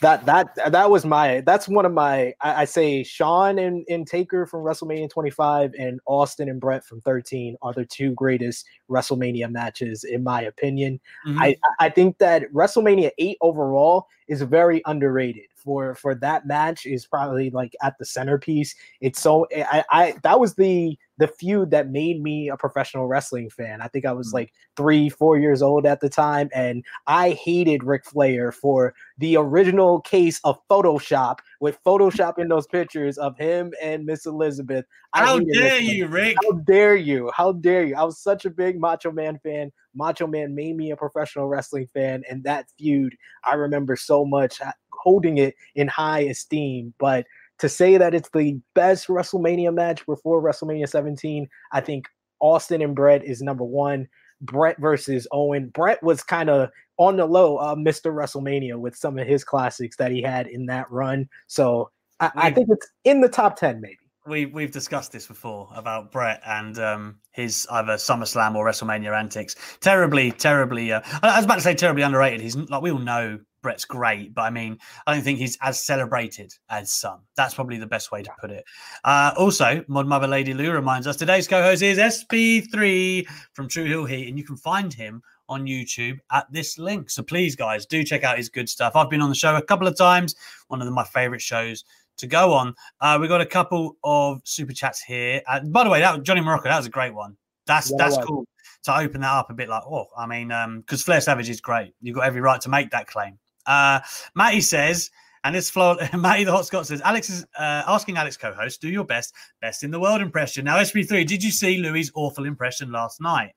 [0.02, 4.06] That that that was my that's one of my I, I say Shawn and, and
[4.06, 9.50] Taker from WrestleMania 25 and Austin and Bret from 13 are the two greatest WrestleMania
[9.52, 11.00] matches in my opinion.
[11.28, 11.38] Mhm.
[11.40, 15.46] I I think that WrestleMania 8 overall is very underrated.
[15.56, 18.76] For for that match is probably like at the centerpiece.
[19.00, 23.50] It's so I, I that was the the feud that made me a professional wrestling
[23.50, 23.82] fan.
[23.82, 27.84] I think I was like three, four years old at the time, and I hated
[27.84, 34.06] Ric Flair for the original case of Photoshop with photoshopping those pictures of him and
[34.06, 34.84] Miss Elizabeth.
[35.14, 36.36] How dare you, Ric?
[36.44, 37.32] How dare you?
[37.34, 37.96] How dare you?
[37.96, 39.72] I was such a big Macho Man fan.
[39.96, 44.60] Macho Man made me a professional wrestling fan, and that feud I remember so much,
[44.60, 46.94] uh, holding it in high esteem.
[47.00, 47.26] But
[47.60, 52.10] to say that it's the best WrestleMania match before WrestleMania 17, I think
[52.42, 54.10] Austin and Bret is number one.
[54.42, 55.70] Bret versus Owen.
[55.70, 58.14] Bret was kind of on the low, uh, Mr.
[58.14, 61.28] WrestleMania with some of his classics that he had in that run.
[61.48, 63.98] So I, I think it's in the top 10, maybe.
[64.26, 69.56] we we've discussed this before about Bret and um, his either SummerSlam or WrestleMania antics.
[69.82, 70.92] Terribly, terribly.
[70.94, 72.42] Uh, I was about to say terribly underrated.
[72.42, 74.78] He's like we all know Bret's great, but I mean
[75.08, 77.22] I don't think he's as celebrated as some.
[77.36, 78.64] That's probably the best way to put it.
[79.04, 84.06] Uh, also, Mod Mother Lady Lou reminds us today's co-host is SP3 from True Hill
[84.06, 85.22] Heat, and you can find him
[85.54, 87.10] on YouTube at this link.
[87.10, 88.96] So please, guys, do check out his good stuff.
[88.96, 90.36] I've been on the show a couple of times.
[90.68, 91.86] One of my favorite shows
[92.18, 92.76] to go on.
[93.00, 95.42] Uh, we got a couple of super chats here.
[95.48, 96.70] Uh, by the way, that was Johnny Morocco.
[96.70, 97.38] That was a great one.
[97.66, 98.46] That's Yeah, that's cool
[98.84, 99.70] to open that up a bit.
[99.70, 100.50] Like, oh, I mean,
[100.82, 101.94] because Flair Savage is great.
[102.02, 103.40] You've got every right to make that claim.
[103.66, 104.00] Uh,
[104.36, 105.10] Matty says,
[105.44, 108.90] and this flow, Matty the Hot Scott says, Alex is uh, asking Alex co-host, do
[108.90, 110.66] your best, best in the world impression.
[110.66, 113.54] Now, SP3, did you see Louis' awful impression last night?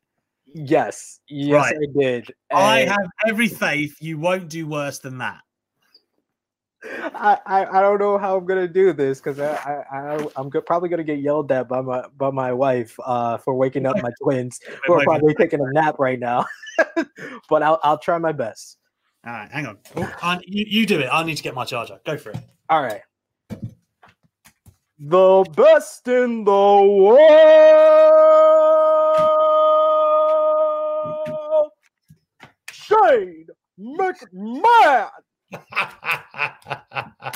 [0.59, 1.77] Yes, yes, Right.
[1.77, 2.35] I did.
[2.51, 5.43] I have every faith you won't do worse than that.
[6.83, 10.49] I, I, I don't know how I'm gonna do this because I, I, I I'm
[10.49, 13.97] go- probably gonna get yelled at by my by my wife uh, for waking up
[14.03, 16.47] my twins who are probably taking a nap right now.
[17.51, 18.79] but I'll I'll try my best.
[19.27, 19.79] All right, hang on.
[19.97, 21.09] Oh, you, you do it.
[21.13, 22.01] I need to get my charger.
[22.07, 22.39] Go for it.
[22.71, 23.03] All right.
[24.99, 27.21] The best in the world,
[32.87, 33.47] Shane
[33.79, 35.11] McMahon.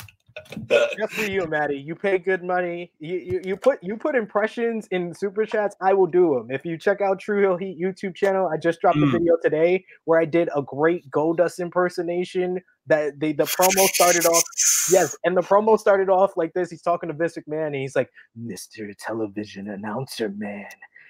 [0.97, 1.77] Just for you, Matty.
[1.77, 2.91] You pay good money.
[2.99, 5.75] You, you you put you put impressions in super chats.
[5.81, 6.47] I will do them.
[6.51, 9.07] If you check out True Hill Heat YouTube channel, I just dropped Mm.
[9.09, 12.59] a video today where I did a great Goldust impersonation.
[12.87, 14.43] That the the promo started off.
[14.91, 16.69] Yes, and the promo started off like this.
[16.71, 18.93] He's talking to Vince McMahon, and he's like, "Mr.
[18.97, 20.65] Television Announcer Man."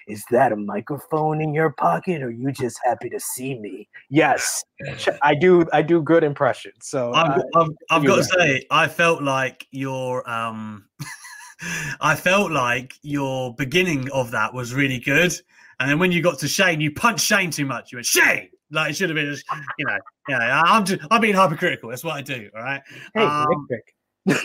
[0.08, 3.88] Is that a microphone in your pocket, or you just happy to see me?
[4.10, 4.64] Yes,
[5.22, 5.66] I do.
[5.72, 6.86] I do good impressions.
[6.86, 10.86] So I've, uh, I've, I've got to say, I felt like your um,
[12.00, 15.32] I felt like your beginning of that was really good,
[15.80, 17.92] and then when you got to Shane, you punched Shane too much.
[17.92, 19.44] You went Shane, like it should have been, just,
[19.78, 20.62] you know, yeah.
[20.64, 21.90] I'm just, I'm being hypocritical.
[21.90, 22.48] That's what I do.
[22.56, 22.82] All right.
[23.14, 23.68] Hey, Um,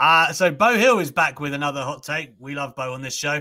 [0.00, 2.34] uh, so Bo Hill is back with another hot take.
[2.38, 3.40] We love Bo on this show.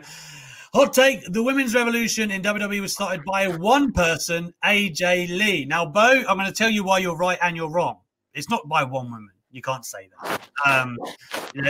[0.75, 5.63] Hot take: The women's revolution in WWE was started by one person, AJ Lee.
[5.63, 7.99] Now, Bo, I'm going to tell you why you're right and you're wrong.
[8.33, 9.29] It's not by one woman.
[9.51, 10.49] You can't say that.
[10.65, 10.97] Um,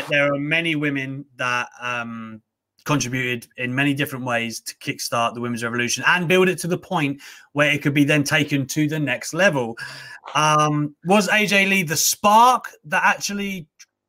[0.09, 2.41] there- are many women that um,
[2.85, 6.77] contributed in many different ways to kickstart the women's revolution and build it to the
[6.79, 7.21] point
[7.53, 9.77] where it could be then taken to the next level.
[10.33, 13.67] Um, was AJ Lee the spark that actually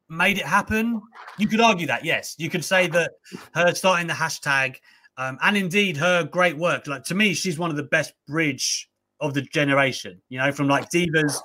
[0.09, 1.03] made it happen?
[1.39, 2.35] You could argue that, yes.
[2.39, 3.13] You could say that
[3.55, 4.77] her starting the hashtag
[5.19, 6.87] um, and indeed her great work.
[6.87, 8.89] Like to me, she's one of the best bridge
[9.21, 10.21] of the generation.
[10.29, 11.39] You know, from like divas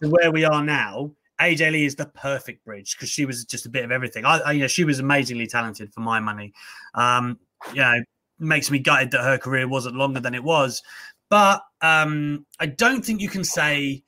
[0.00, 1.12] to where we are now.
[1.40, 4.26] AJ Lee is the perfect bridge because she was just a bit of everything.
[4.26, 6.52] I, I, you know, she was amazingly talented for my money.
[6.94, 7.38] Um,
[7.72, 8.02] you know,
[8.38, 10.82] makes me gutted that her career wasn't longer than it was.
[11.30, 14.02] But um, I don't think you can say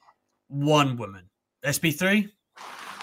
[0.48, 1.30] one woman.
[1.64, 2.28] SP3.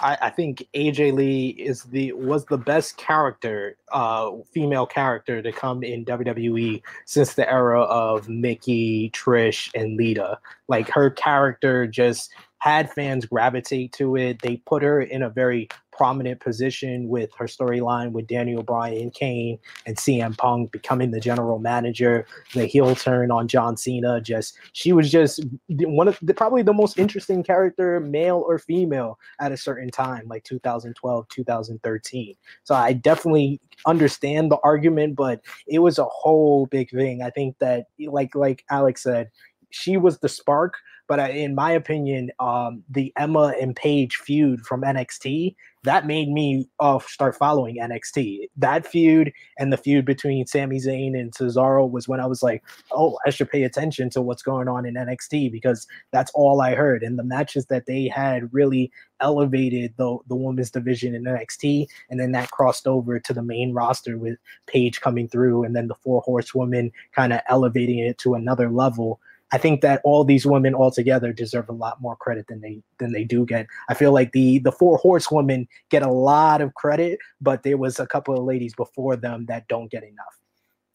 [0.00, 5.52] I, I think AJ Lee is the was the best character, uh, female character to
[5.52, 10.38] come in WWE since the era of Mickie, Trish, and Lita.
[10.68, 14.40] Like her character just had fans gravitate to it.
[14.42, 15.68] They put her in a very
[16.00, 21.58] prominent position with her storyline with Daniel Bryan, Kane, and CM Punk becoming the general
[21.58, 22.24] manager.
[22.54, 24.18] The heel turn on John Cena.
[24.18, 29.18] Just she was just one of the, probably the most interesting character, male or female,
[29.40, 32.34] at a certain time, like 2012, 2013.
[32.64, 37.22] So I definitely understand the argument, but it was a whole big thing.
[37.22, 39.30] I think that, like like Alex said,
[39.68, 40.76] she was the spark.
[41.08, 46.68] But in my opinion, um, the Emma and Paige feud from NXT that made me
[46.78, 48.48] uh, start following NXT.
[48.56, 52.62] That feud and the feud between Sami Zayn and Cesaro was when I was like,
[52.92, 56.74] oh, I should pay attention to what's going on in NXT because that's all I
[56.74, 57.02] heard.
[57.02, 62.20] And the matches that they had really elevated the the women's division in NXT, and
[62.20, 65.94] then that crossed over to the main roster with Paige coming through, and then the
[65.94, 69.20] Four Horsewomen kind of elevating it to another level.
[69.52, 73.12] I think that all these women altogether deserve a lot more credit than they than
[73.12, 73.66] they do get.
[73.88, 77.98] I feel like the the four horsewomen get a lot of credit, but there was
[77.98, 80.38] a couple of ladies before them that don't get enough.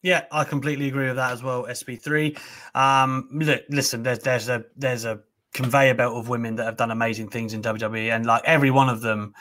[0.02, 1.64] Yeah, I completely agree with that as well.
[1.64, 2.38] SP3.
[2.74, 5.20] Um, look, listen, there's there's a there's a
[5.52, 8.88] conveyor belt of women that have done amazing things in WWE, and like every one
[8.88, 9.34] of them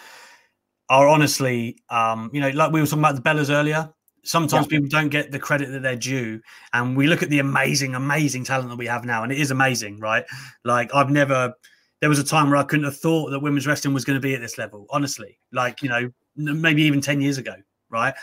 [0.89, 3.93] are honestly, um, you know, like we were talking about the Bellas earlier.
[4.25, 6.41] Sometimes people don't get the credit that they're due,
[6.73, 9.51] and we look at the amazing, amazing talent that we have now, and it is
[9.51, 10.25] amazing, right?
[10.63, 11.53] Like I've never.
[12.01, 14.21] There was a time where I couldn't have thought that women's wrestling was going to
[14.21, 14.85] be at this level.
[14.89, 17.55] Honestly, like you know, maybe even ten years ago,
[17.89, 18.13] right?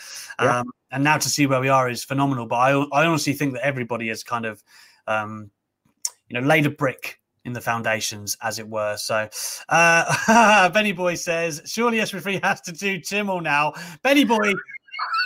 [0.41, 0.61] Yeah.
[0.61, 2.47] Um, and now to see where we are is phenomenal.
[2.47, 4.63] But I, I honestly think that everybody has kind of,
[5.07, 5.51] um,
[6.29, 8.97] you know, laid a brick in the foundations, as it were.
[8.97, 9.29] So,
[9.69, 13.73] uh, Benny Boy says, surely SP3 has to do Timmel now.
[14.03, 14.53] Benny Boy,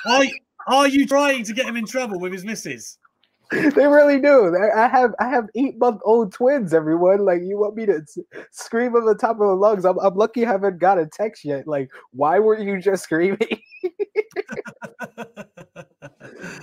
[0.09, 0.25] are,
[0.67, 2.99] are you trying to get him in trouble with his missus?
[3.53, 4.57] they really do.
[4.77, 6.75] I have I have eight month old twins.
[6.75, 8.05] Everyone, like, you want me to
[8.51, 9.85] scream at the top of the lungs?
[9.85, 11.69] I'm, I'm lucky I haven't got a text yet.
[11.69, 13.39] Like, why were you just screaming?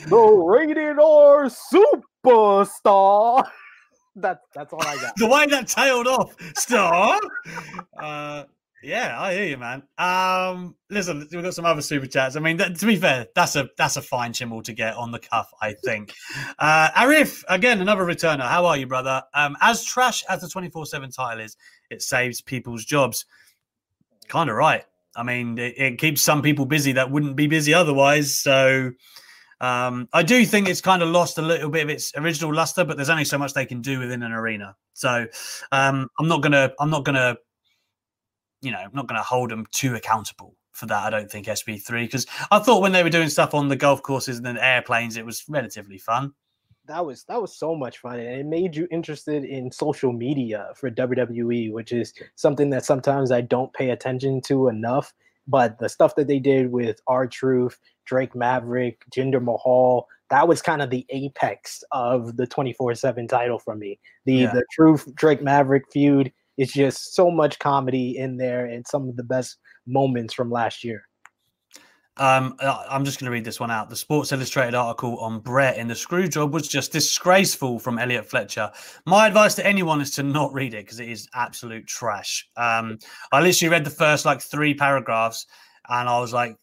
[0.08, 1.50] the rated R
[2.26, 3.48] superstar.
[4.16, 5.16] That's that's all I got.
[5.16, 7.20] the way that tailed off, star.
[7.98, 8.44] Uh,
[8.84, 9.84] yeah, I hear you, man.
[9.98, 12.36] Um, listen, we've got some other super chats.
[12.36, 15.12] I mean, that, to be fair, that's a that's a fine chimmel to get on
[15.12, 16.14] the cuff, I think.
[16.60, 18.48] Uh, Arif, again, another returner.
[18.48, 19.22] How are you, brother?
[19.34, 21.58] Um, as trash as the twenty four seven title is,
[21.90, 23.26] it saves people's jobs.
[24.28, 24.84] Kind of right.
[25.16, 28.40] I mean, it, it keeps some people busy that wouldn't be busy otherwise.
[28.40, 28.92] So.
[29.62, 32.84] Um, I do think it's kind of lost a little bit of its original luster,
[32.84, 34.76] but there's only so much they can do within an arena.
[34.92, 35.26] So
[35.72, 37.38] um, I'm not gonna, I'm not gonna,
[38.64, 41.04] you know, I'm not gonna hold them too accountable for that.
[41.04, 44.02] I don't think SP3 because I thought when they were doing stuff on the golf
[44.02, 46.34] courses and then airplanes, it was relatively fun.
[46.86, 50.68] that was that was so much fun and it made you interested in social media
[50.76, 55.14] for WWE which is something that sometimes I don't pay attention to enough
[55.48, 60.82] but the stuff that they did with R-Truth, Drake Maverick, Jinder Mahal, that was kind
[60.82, 64.00] of the apex of the 24/7 title for me.
[64.26, 64.54] The Yeah.
[64.54, 69.16] the Truth Drake Maverick feud is just so much comedy in there and some of
[69.16, 71.04] the best moments from last year.
[72.18, 73.90] Um, uh, I'm just going to read this one out.
[73.90, 78.30] The Sports Illustrated article on Bret in the screw job was just disgraceful from Elliot
[78.30, 78.72] Fletcher.
[79.08, 82.48] My advice to anyone is to not read it because it is absolute trash.
[82.56, 83.00] Um,
[83.32, 85.48] I literally read the first like three paragraphs
[85.90, 86.56] and I was like,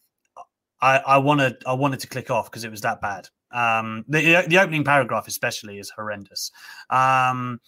[0.83, 3.29] I, I wanted I wanted to click off because it was that bad.
[3.53, 6.51] Um, the the opening paragraph especially is horrendous.
[6.89, 7.61] Um,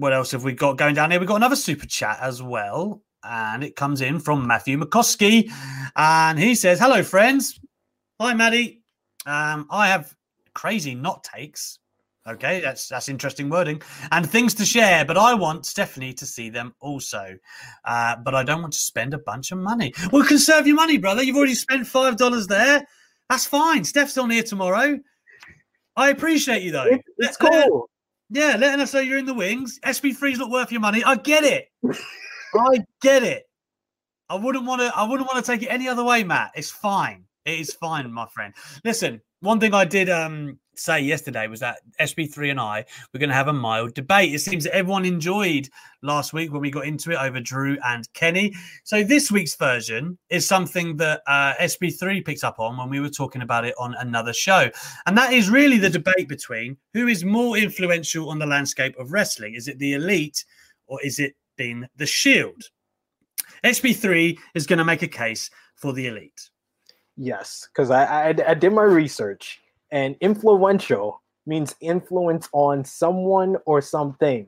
[0.00, 1.20] what else have we got going down here?
[1.20, 3.02] We've got another super chat as well.
[3.22, 5.52] And it comes in from Matthew McCoskey.
[5.94, 7.60] And he says, Hello, friends.
[8.18, 8.80] Hi, Matty.
[9.26, 10.14] Um, I have
[10.54, 11.78] crazy not takes.
[12.26, 13.82] Okay, that's that's interesting wording.
[14.10, 17.36] And things to share, but I want Stephanie to see them also.
[17.84, 19.92] Uh, but I don't want to spend a bunch of money.
[20.12, 21.22] Well, conserve your money, brother.
[21.22, 22.86] You've already spent five dollars there.
[23.28, 23.84] That's fine.
[23.84, 24.98] Steph's on here tomorrow.
[25.96, 26.84] I appreciate you though.
[26.84, 27.88] It's, it's cool.
[28.30, 29.80] Yeah, letting us know you're in the wings.
[29.84, 31.02] SP3 is not worth your money.
[31.02, 31.66] I get it.
[32.54, 33.44] I get it.
[34.28, 34.92] I wouldn't want to.
[34.96, 36.52] I wouldn't want to take it any other way, Matt.
[36.54, 37.24] It's fine.
[37.44, 38.54] It is fine, my friend.
[38.84, 43.28] Listen, one thing I did um, say yesterday was that SP3 and I were going
[43.28, 44.34] to have a mild debate.
[44.34, 45.68] It seems that everyone enjoyed
[46.02, 48.54] last week when we got into it over Drew and Kenny.
[48.84, 53.10] So this week's version is something that uh, SP3 picked up on when we were
[53.10, 54.70] talking about it on another show,
[55.06, 59.12] and that is really the debate between who is more influential on the landscape of
[59.12, 59.54] wrestling.
[59.54, 60.44] Is it the elite
[60.86, 62.62] or is it been the Shield?
[63.64, 66.50] SP3 is going to make a case for the elite.
[67.16, 69.59] Yes, because I, I I did my research,
[69.92, 74.46] and influential means influence on someone or something.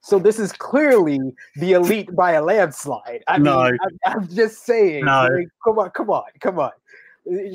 [0.00, 1.18] So this is clearly
[1.56, 3.24] the elite by a landslide.
[3.26, 3.64] I No.
[3.64, 5.04] mean, I, I'm just saying.
[5.04, 5.28] No.
[5.32, 6.70] like, come on, come on, come on.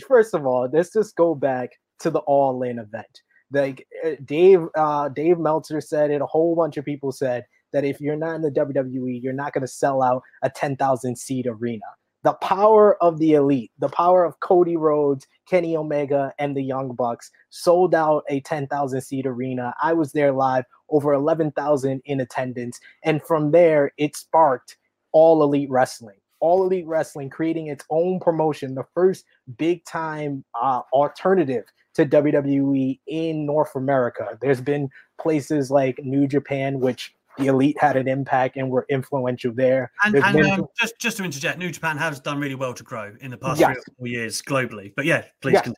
[0.07, 3.21] First of all, let's just go back to the All In event.
[3.51, 6.21] Like uh, Dave, uh, Dave Meltzer said it.
[6.21, 9.53] A whole bunch of people said that if you're not in the WWE, you're not
[9.53, 11.85] going to sell out a 10,000 seat arena
[12.23, 16.95] the power of the elite, the power of Cody Rhodes, Kenny Omega, and the Young
[16.95, 19.73] Bucks sold out a 10,000 seat arena.
[19.81, 22.79] I was there live, over 11,000 in attendance.
[23.03, 24.77] And from there, it sparked
[25.11, 26.15] All Elite Wrestling.
[26.39, 29.25] All Elite Wrestling creating its own promotion, the first
[29.57, 31.65] big time uh, alternative
[31.95, 34.37] to WWE in North America.
[34.41, 39.51] There's been places like New Japan, which the elite had an impact and were influential
[39.53, 39.91] there.
[40.03, 42.83] And, and been- um, just just to interject, New Japan has done really well to
[42.83, 43.69] grow in the past Yes.
[43.73, 44.93] three or four years globally.
[44.95, 45.61] But yeah, please Yeah.
[45.61, 45.77] continue.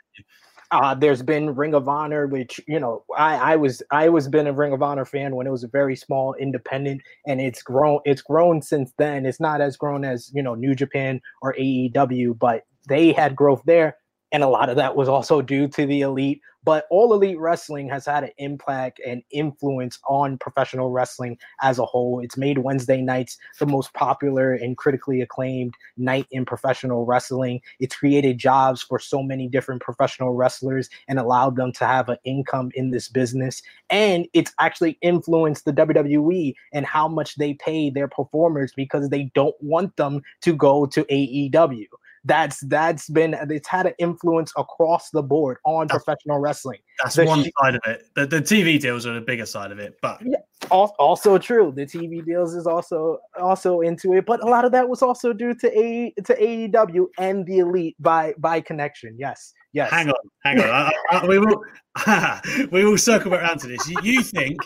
[0.71, 4.47] Uh, there's been Ring of Honor, which you know I, I was I was been
[4.47, 7.99] a Ring of Honor fan when it was a very small independent, and it's grown
[8.03, 9.25] it's grown since then.
[9.27, 13.61] It's not as grown as you know New Japan or AEW, but they had growth
[13.65, 13.95] there,
[14.36, 16.41] and a lot of that was also due to the elite.
[16.65, 21.86] But all elite wrestling has had an impact and influence on professional wrestling as a
[21.86, 22.19] whole.
[22.19, 27.61] It's made Wednesday nights the most popular and critically acclaimed night in professional wrestling.
[27.79, 32.17] It's created jobs for so many different professional wrestlers and allowed them to have an
[32.25, 33.61] income in this business.
[33.89, 39.31] And it's actually influenced the WWE and how much they pay their performers because they
[39.33, 41.86] don't want them to go to AEW.
[42.26, 46.80] That's that's been it's had an influence across the board on professional wrestling.
[47.01, 48.03] That's The one side of it.
[48.15, 49.97] The, the TV deals are the bigger side of it.
[50.01, 50.38] But yeah,
[50.71, 51.71] also true.
[51.76, 55.34] The TV deals is also also into it, but a lot of that was also
[55.34, 59.15] due to a to AEW and the elite by by connection.
[59.19, 59.91] Yes, yes.
[59.91, 60.69] hang on, hang on.
[60.69, 61.61] I, I, we will
[62.71, 63.88] we will circle back around to this.
[63.88, 64.57] You, you think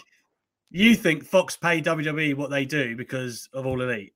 [0.72, 4.14] you think Fox pay WWE what they do because of all elite?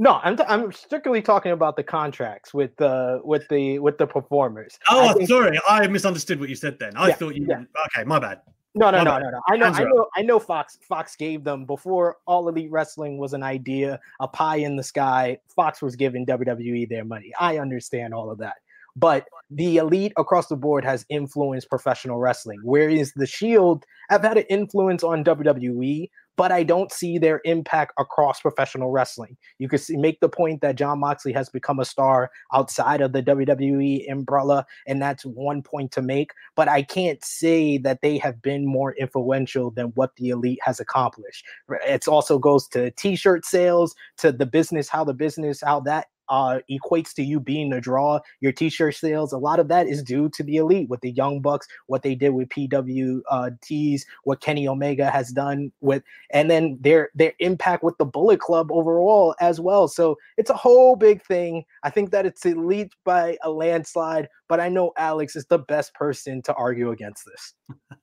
[0.00, 4.06] No, I'm t- I'm strictly talking about the contracts with the with the with the
[4.06, 4.78] performers.
[4.88, 6.78] Oh, I think- sorry, I misunderstood what you said.
[6.78, 7.46] Then I Yeah, thought you.
[7.48, 7.62] yeah.
[7.86, 8.40] Okay, my bad.
[8.74, 9.22] No, no, My no, bad.
[9.24, 9.40] no, no.
[9.48, 10.38] I know, Hands I know, I know.
[10.38, 14.84] Fox, Fox gave them before All Elite Wrestling was an idea, a pie in the
[14.84, 15.38] sky.
[15.56, 17.32] Fox was giving WWE their money.
[17.40, 18.56] I understand all of that,
[18.94, 24.36] but the elite across the board has influenced professional wrestling, whereas the Shield have had
[24.36, 26.08] an influence on WWE,
[26.38, 29.36] but I don't see their impact across professional wrestling.
[29.58, 33.12] You could see, make the point that Jon Moxley has become a star outside of
[33.12, 36.30] the WWE umbrella, and that's one point to make.
[36.54, 40.78] But I can't say that they have been more influential than what the elite has
[40.78, 41.44] accomplished.
[41.84, 46.60] It also goes to T-shirt sales, to the business, how the business, how that uh,
[46.70, 48.20] equates to you being a draw.
[48.40, 51.40] Your t-shirt sales, a lot of that is due to the elite with the Young
[51.40, 57.10] Bucks, what they did with PWTs, what Kenny Omega has done with, and then their
[57.14, 59.88] their impact with the Bullet Club overall as well.
[59.88, 61.64] So it's a whole big thing.
[61.82, 65.94] I think that it's elite by a landslide, but I know Alex is the best
[65.94, 67.54] person to argue against this.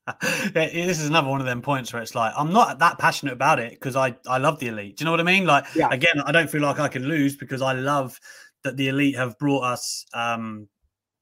[0.54, 3.60] this is another one of them points where it's like I'm not that passionate about
[3.60, 4.98] it because I I love the elite.
[4.98, 5.46] Do you know what I mean?
[5.46, 5.90] Like Yeah.
[5.92, 8.15] again, I don't feel like I can lose because I love
[8.64, 10.68] that the elite have brought us um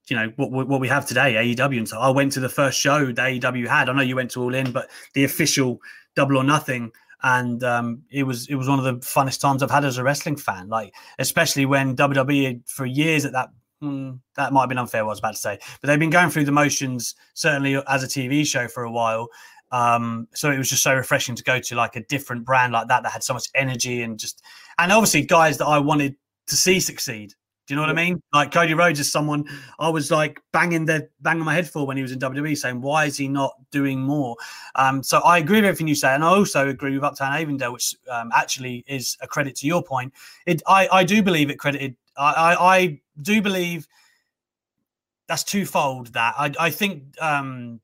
[0.09, 2.79] you know what what we have today AEW and so I went to the first
[2.79, 3.89] show that AEW had.
[3.89, 5.79] I know you went to All In, but the official
[6.15, 6.91] Double or Nothing
[7.23, 10.03] and um, it was it was one of the funnest times I've had as a
[10.03, 10.67] wrestling fan.
[10.67, 13.49] Like especially when WWE for years at that
[13.81, 15.05] mm, that might have been unfair.
[15.05, 18.03] What I was about to say, but they've been going through the motions certainly as
[18.03, 19.29] a TV show for a while.
[19.71, 22.89] Um, so it was just so refreshing to go to like a different brand like
[22.89, 24.43] that that had so much energy and just
[24.77, 26.15] and obviously guys that I wanted
[26.47, 27.33] to see succeed.
[27.65, 28.21] Do you know what I mean?
[28.33, 29.45] Like Cody Rhodes is someone
[29.79, 32.81] I was like banging the banging my head for when he was in WWE, saying
[32.81, 34.35] why is he not doing more?
[34.75, 37.71] Um, so I agree with everything you say, and I also agree with Uptown Avondale,
[37.71, 40.13] which um, actually is a credit to your point.
[40.45, 41.95] It I, I do believe it credited.
[42.17, 43.87] I, I I do believe
[45.27, 46.07] that's twofold.
[46.13, 47.79] That I I think um,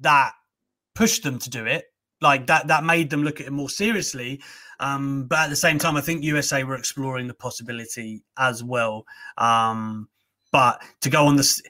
[0.00, 0.32] that
[0.94, 1.91] pushed them to do it.
[2.22, 4.40] Like that that made them look at it more seriously.
[4.80, 9.04] Um, but at the same time, I think USA were exploring the possibility as well.
[9.38, 10.08] Um,
[10.50, 11.62] but to go on this,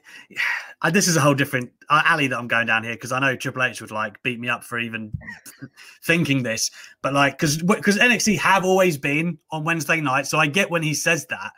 [0.81, 3.19] uh, this is a whole different uh, alley that I'm going down here because I
[3.19, 5.11] know Triple H would like beat me up for even
[6.03, 6.69] thinking this.
[7.01, 10.83] But like, because because NXT have always been on Wednesday night, so I get when
[10.83, 11.51] he says that.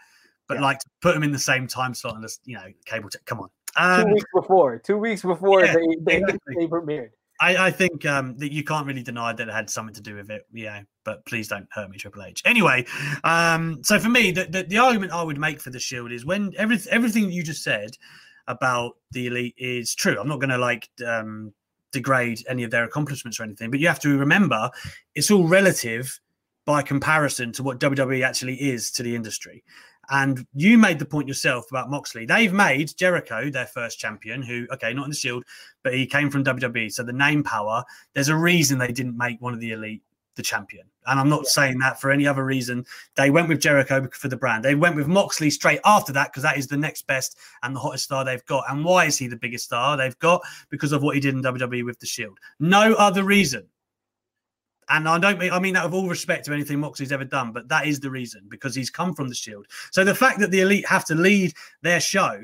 [0.47, 3.09] But like to put them in the same time slot and just you know cable.
[3.09, 3.49] T- come on.
[3.75, 6.55] two Um, weeks before, two weeks before yeah, they, they, exactly.
[6.55, 7.09] they premiered.
[7.39, 10.15] I, I think um, that you can't really deny that it had something to do
[10.15, 10.45] with it.
[10.53, 12.41] Yeah, but please don't hurt me, Triple H.
[12.45, 12.85] Anyway,
[13.23, 16.25] um, so for me, the, the, the argument I would make for the Shield is
[16.25, 17.91] when everything everything you just said
[18.47, 20.19] about the Elite is true.
[20.19, 21.53] I'm not going to like um,
[21.91, 24.69] degrade any of their accomplishments or anything, but you have to remember
[25.13, 26.19] it's all relative
[26.65, 29.63] by comparison to what WWE actually is to the industry.
[30.09, 32.25] And you made the point yourself about Moxley.
[32.25, 35.43] They've made Jericho their first champion, who, okay, not in the Shield,
[35.83, 36.91] but he came from WWE.
[36.91, 37.83] So the name power,
[38.13, 40.01] there's a reason they didn't make one of the elite
[40.35, 40.85] the champion.
[41.07, 42.85] And I'm not saying that for any other reason.
[43.15, 44.63] They went with Jericho for the brand.
[44.63, 47.79] They went with Moxley straight after that because that is the next best and the
[47.79, 48.65] hottest star they've got.
[48.69, 50.41] And why is he the biggest star they've got?
[50.69, 52.37] Because of what he did in WWE with the Shield.
[52.59, 53.67] No other reason.
[54.89, 57.51] And I don't mean I mean that with all respect to anything Moxley's ever done,
[57.51, 59.65] but that is the reason because he's come from the Shield.
[59.91, 62.39] So the fact that the elite have to lead their show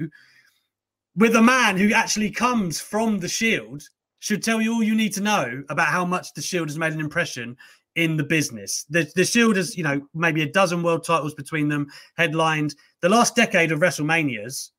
[1.16, 3.84] with a man who actually comes from the Shield
[4.20, 6.94] should tell you all you need to know about how much the Shield has made
[6.94, 7.58] an impression
[7.96, 8.86] in the business.
[8.90, 13.10] The, the Shield has, you know, maybe a dozen world titles between them, headlined the
[13.10, 14.70] last decade of WrestleManias.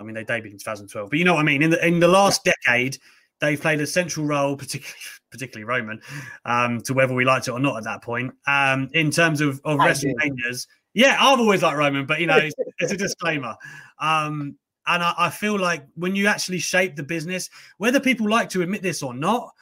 [0.00, 1.62] I mean, they debuted in 2012, but you know what I mean.
[1.62, 2.98] In the in the last decade,
[3.40, 4.94] they've played a central role, particularly
[5.30, 6.00] particularly Roman,
[6.44, 8.32] um, to whether we liked it or not at that point.
[8.46, 9.78] Um, in terms of, of.
[9.78, 13.54] WrestleManias, yeah, I've always liked Roman, but you know, it's, it's a disclaimer.
[14.00, 18.48] Um, and I, I feel like when you actually shape the business, whether people like
[18.50, 19.52] to admit this or not,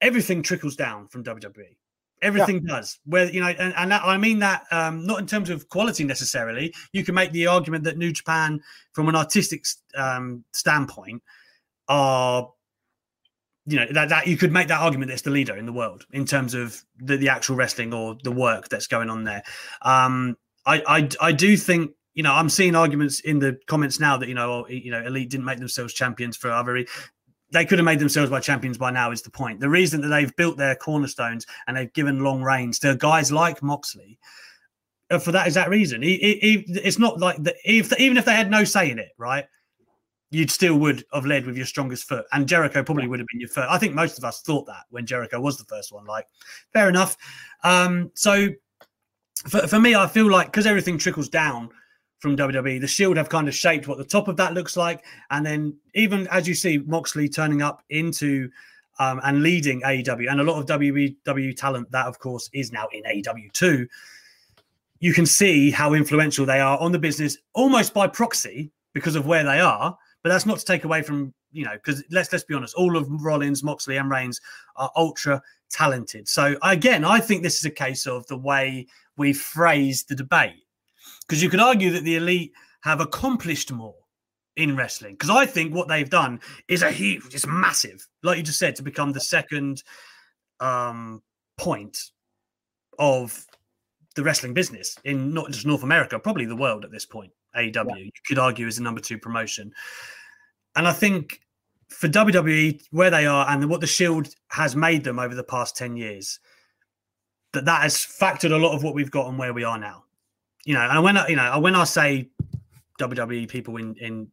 [0.00, 1.76] everything trickles down from WWE.
[2.22, 2.98] Everything does.
[3.06, 6.04] Where you know, and, and that, I mean that um, not in terms of quality
[6.04, 6.74] necessarily.
[6.92, 8.60] You can make the argument that New Japan,
[8.92, 9.64] from an artistic
[9.96, 11.22] um, standpoint,
[11.88, 12.50] are
[13.70, 15.72] you know that, that you could make that argument that it's the leader in the
[15.72, 19.42] world in terms of the, the actual wrestling or the work that's going on there.
[19.82, 24.16] Um, I, I I do think you know I'm seeing arguments in the comments now
[24.16, 26.86] that you know oh, you know elite didn't make themselves champions for re-
[27.52, 29.10] They could have made themselves by champions by now.
[29.12, 29.60] Is the point?
[29.60, 33.62] The reason that they've built their cornerstones and they've given long reigns to guys like
[33.62, 34.18] Moxley
[35.10, 36.02] uh, for that exact reason.
[36.02, 38.98] He, he, he- it's not like the, if even if they had no say in
[38.98, 39.46] it, right?
[40.30, 43.40] You'd still would have led with your strongest foot, and Jericho probably would have been
[43.40, 43.68] your first.
[43.68, 46.06] I think most of us thought that when Jericho was the first one.
[46.06, 46.26] Like,
[46.72, 47.16] fair enough.
[47.64, 48.48] Um, so
[49.48, 51.70] for, for me, I feel like because everything trickles down
[52.20, 55.04] from WWE, the Shield have kind of shaped what the top of that looks like,
[55.30, 58.50] and then even as you see Moxley turning up into
[59.00, 62.86] um, and leading AEW, and a lot of WWE talent that, of course, is now
[62.92, 63.88] in AEW too.
[65.00, 69.26] You can see how influential they are on the business almost by proxy because of
[69.26, 69.96] where they are.
[70.22, 72.96] But that's not to take away from you know because let's let's be honest, all
[72.96, 74.40] of Rollins, Moxley, and Reigns
[74.76, 76.28] are ultra talented.
[76.28, 80.64] So again, I think this is a case of the way we phrase the debate
[81.22, 82.52] because you could argue that the elite
[82.82, 83.94] have accomplished more
[84.56, 88.42] in wrestling because I think what they've done is a huge, it's massive, like you
[88.42, 89.82] just said, to become the second
[90.58, 91.22] um,
[91.56, 92.10] point
[92.98, 93.46] of
[94.16, 97.32] the wrestling business in not just North America, probably the world at this point.
[97.56, 97.96] AEW, yeah.
[97.96, 99.72] you could argue, is a number two promotion.
[100.76, 101.40] And I think
[101.88, 105.76] for WWE, where they are and what the Shield has made them over the past
[105.76, 106.38] 10 years,
[107.52, 110.04] that that has factored a lot of what we've got and where we are now.
[110.64, 112.28] You know, and when I, you know, when I say
[113.00, 114.30] WWE people in in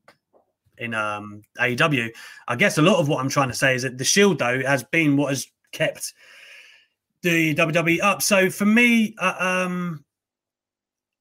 [0.78, 2.10] in um AEW,
[2.48, 4.62] I guess a lot of what I'm trying to say is that the Shield though
[4.62, 6.14] has been what has kept
[7.22, 8.22] the WWE up.
[8.22, 10.04] So for me, uh, um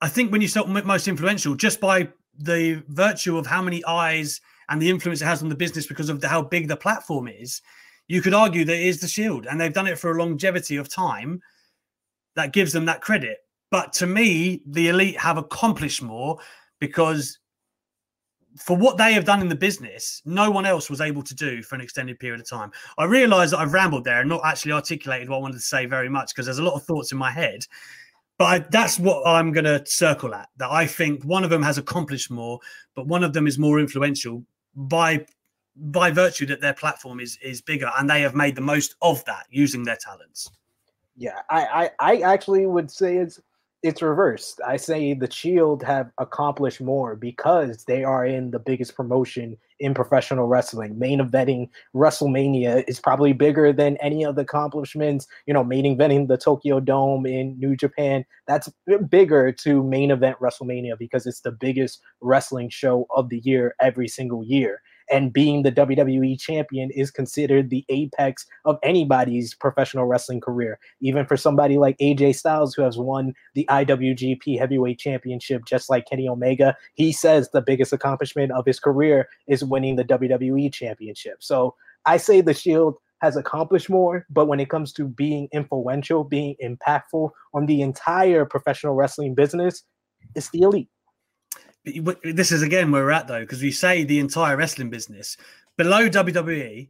[0.01, 4.40] I think when you start most influential, just by the virtue of how many eyes
[4.68, 7.28] and the influence it has on the business because of the, how big the platform
[7.28, 7.62] is,
[8.09, 10.76] you could argue that it is the Shield, and they've done it for a longevity
[10.76, 11.40] of time
[12.34, 13.38] that gives them that credit.
[13.70, 16.38] But to me, the elite have accomplished more
[16.78, 17.38] because
[18.59, 21.62] for what they have done in the business, no one else was able to do
[21.62, 22.70] for an extended period of time.
[22.97, 25.86] I realize that I've rambled there and not actually articulated what I wanted to say
[25.86, 27.66] very much because there's a lot of thoughts in my head.
[28.39, 30.49] But I, that's what I'm going to circle at.
[30.59, 32.61] That I think one of them has accomplished more,
[32.95, 35.26] but one of them is more influential by
[35.78, 39.24] by virtue that their platform is is bigger and they have made the most of
[39.26, 40.51] that using their talents.
[41.16, 43.41] Yeah, I I, I actually would say it's
[43.83, 44.61] it's reversed.
[44.66, 49.95] I say the Shield have accomplished more because they are in the biggest promotion in
[49.95, 50.99] professional wrestling.
[50.99, 55.27] Main eventing WrestleMania is probably bigger than any of the accomplishments.
[55.47, 58.24] You know, main eventing the Tokyo Dome in New Japan.
[58.47, 58.70] That's
[59.09, 64.09] bigger to main event WrestleMania because it's the biggest wrestling show of the year every
[64.09, 64.81] single year
[65.11, 70.79] and being the WWE champion is considered the apex of anybody's professional wrestling career.
[71.01, 76.07] Even for somebody like AJ Styles, who has won the IWGP Heavyweight Championship, just like
[76.07, 81.43] Kenny Omega, he says the biggest accomplishment of his career is winning the WWE Championship.
[81.43, 86.23] So I say the Shield has accomplished more, but when it comes to being influential,
[86.23, 89.85] being impactful on the entire professional wrestling business,
[90.35, 90.89] it's the elite
[92.24, 95.37] this is again where we're at though, because we say the entire wrestling business
[95.76, 96.89] below WWE,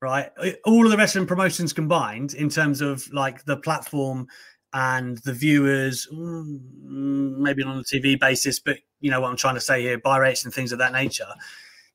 [0.00, 0.30] right?
[0.64, 4.26] All of the wrestling promotions combined in terms of like the platform
[4.72, 9.56] and the viewers, mm, maybe on a TV basis, but you know what I'm trying
[9.56, 11.26] to say here, buy rates and things of that nature.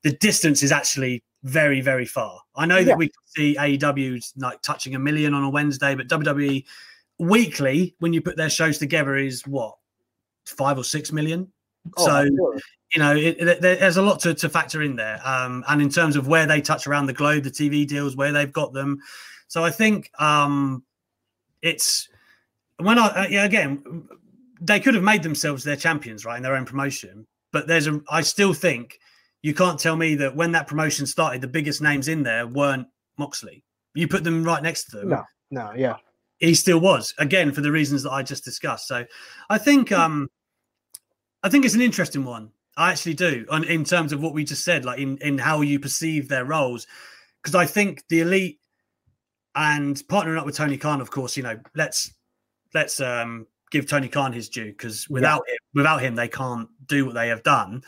[0.03, 2.41] The distance is actually very, very far.
[2.55, 2.85] I know yeah.
[2.85, 6.63] that we can see AEW like touching a million on a Wednesday, but WWE
[7.17, 9.75] weekly, when you put their shows together, is what
[10.45, 11.51] five or six million
[11.97, 12.21] Oh, so,
[12.93, 15.19] you know, it, it, there's a lot to, to factor in there.
[15.25, 18.31] Um, and in terms of where they touch around the globe, the TV deals, where
[18.31, 18.99] they've got them.
[19.47, 20.83] So I think um,
[21.61, 22.09] it's
[22.77, 24.07] when I, uh, yeah, again,
[24.61, 27.27] they could have made themselves their champions, right, in their own promotion.
[27.51, 28.99] But there's a, I still think
[29.41, 32.88] you can't tell me that when that promotion started, the biggest names in there weren't
[33.17, 33.63] Moxley.
[33.93, 35.09] You put them right next to them.
[35.09, 35.95] No, no, yeah.
[36.39, 38.88] He still was, again, for the reasons that I just discussed.
[38.88, 39.05] So
[39.49, 40.29] I think, um,
[41.45, 42.49] I think it's an interesting one.
[42.75, 45.61] I actually do, on, in terms of what we just said, like in, in how
[45.61, 46.87] you perceive their roles.
[47.39, 48.59] Because I think the elite
[49.53, 52.11] and partnering up with Tony Khan, of course, you know, let's
[52.73, 55.53] let's um, give Tony Khan his due because without yeah.
[55.53, 57.83] him, without him, they can't do what they have done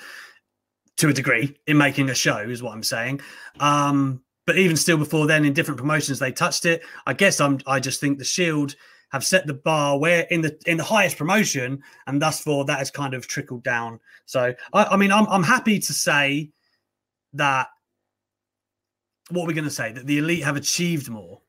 [0.97, 3.21] to a degree in making a show, is what I'm saying.
[3.59, 6.83] Um, but even still, before then, in different promotions, they touched it.
[7.07, 7.59] I guess I'm.
[7.65, 8.75] I just think the Shield
[9.09, 12.79] have set the bar where in the in the highest promotion, and thus for that
[12.79, 13.99] has kind of trickled down.
[14.25, 16.51] So I, I mean, I'm I'm happy to say
[17.33, 17.67] that
[19.29, 21.41] what we're going to say that the elite have achieved more.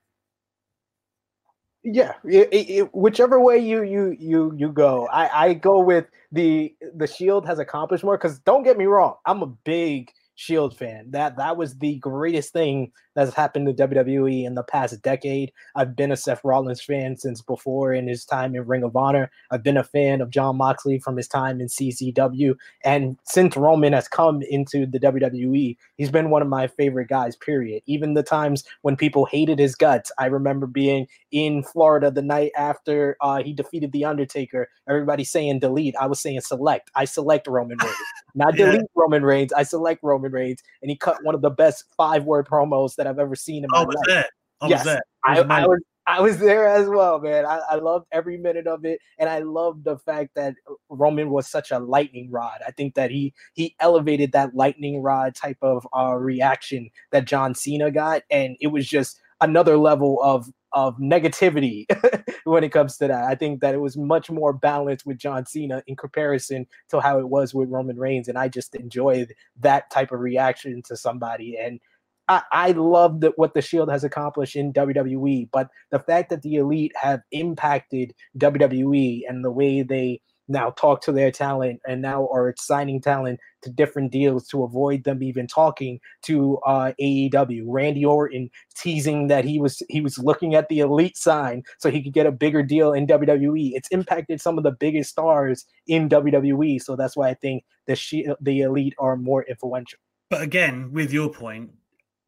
[1.84, 6.74] Yeah, it, it, whichever way you you you you go, I I go with the
[6.96, 8.18] the Shield has accomplished more.
[8.18, 10.10] Because don't get me wrong, I'm a big
[10.40, 11.10] Shield fan.
[11.10, 15.50] That that was the greatest thing that's happened to WWE in the past decade.
[15.74, 19.32] I've been a Seth Rollins fan since before in his time in Ring of Honor.
[19.50, 23.92] I've been a fan of Jon Moxley from his time in CZW, and since Roman
[23.92, 27.34] has come into the WWE, he's been one of my favorite guys.
[27.34, 27.82] Period.
[27.86, 32.52] Even the times when people hated his guts, I remember being in Florida the night
[32.56, 34.68] after uh, he defeated the Undertaker.
[34.88, 35.96] Everybody saying delete.
[35.96, 36.92] I was saying select.
[36.94, 37.96] I select Roman Reigns,
[38.36, 38.66] not yeah.
[38.66, 39.52] delete Roman Reigns.
[39.52, 43.06] I select Roman Reigns, and he cut one of the best five word promos that
[43.06, 44.04] I've ever seen in my I was life.
[44.06, 44.26] There.
[44.60, 45.02] I yes, was there.
[45.24, 47.44] I, I, was I was there as well, man.
[47.44, 50.54] I, I loved every minute of it, and I loved the fact that
[50.88, 52.60] Roman was such a lightning rod.
[52.66, 57.54] I think that he he elevated that lightning rod type of uh, reaction that John
[57.54, 61.86] Cena got, and it was just another level of of negativity
[62.48, 63.24] when it comes to that.
[63.24, 67.18] I think that it was much more balanced with John Cena in comparison to how
[67.18, 71.56] it was with Roman Reigns, and I just enjoyed that type of reaction to somebody.
[71.58, 71.80] And
[72.28, 76.42] I, I love that what the Shield has accomplished in WWE, but the fact that
[76.42, 82.02] the Elite have impacted WWE and the way they now talk to their talent and
[82.02, 87.64] now are signing talent to different deals to avoid them even talking to uh, AEW.
[87.66, 92.02] Randy Orton teasing that he was he was looking at the elite sign so he
[92.02, 93.72] could get a bigger deal in WWE.
[93.74, 97.96] It's impacted some of the biggest stars in WWE, so that's why I think the
[97.96, 99.98] she, the elite are more influential.
[100.30, 101.70] But again, with your point,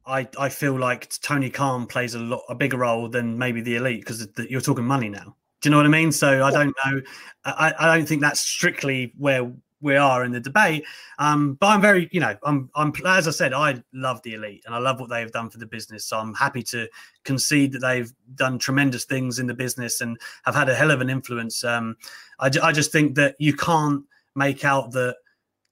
[0.07, 3.77] I, I feel like Tony Khan plays a lot a bigger role than maybe the
[3.77, 5.37] elite because you're talking money now.
[5.61, 6.13] Do you know what I mean?
[6.13, 7.01] So I don't know.
[7.45, 10.85] I, I don't think that's strictly where we are in the debate.
[11.19, 14.63] Um, but I'm very, you know, I'm, I'm, as I said, I love the elite
[14.67, 16.05] and I love what they've done for the business.
[16.05, 16.89] So I'm happy to
[17.25, 21.01] concede that they've done tremendous things in the business and have had a hell of
[21.01, 21.65] an influence.
[21.65, 21.97] Um,
[22.39, 24.05] I, I just think that you can't
[24.35, 25.17] make out that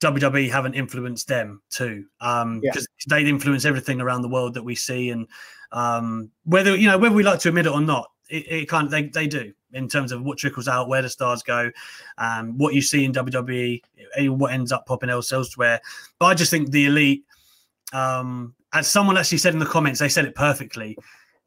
[0.01, 2.73] WWE haven't influenced them too, because um, yeah.
[3.09, 5.27] they influence everything around the world that we see, and
[5.73, 8.85] um, whether you know whether we like to admit it or not, it, it kind
[8.85, 11.71] of they, they do in terms of what trickles out, where the stars go,
[12.19, 13.83] um, what you see in WWE,
[14.17, 15.81] eh, what ends up popping else elsewhere.
[16.19, 17.25] But I just think the elite,
[17.93, 20.97] um, as someone actually said in the comments, they said it perfectly.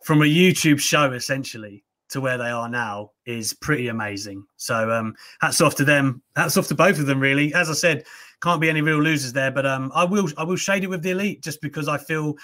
[0.04, 4.46] From a YouTube show, essentially, to where they are now is pretty amazing.
[4.58, 6.22] So um, hats off to them.
[6.36, 7.54] Hats off to both of them, really.
[7.54, 8.06] As I said,
[8.42, 9.52] can't be any real losers there.
[9.52, 12.36] But um, I will I will shade it with the elite just because I feel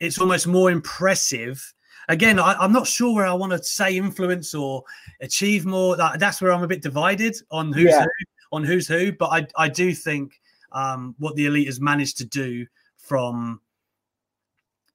[0.00, 1.72] it's almost more impressive
[2.08, 4.82] again, I, am not sure where I want to say influence or
[5.20, 5.96] achieve more.
[5.96, 8.02] That, that's where I'm a bit divided on who's yeah.
[8.02, 9.12] who, on who's who.
[9.12, 10.40] But I, I do think
[10.72, 13.60] um, what the elite has managed to do from,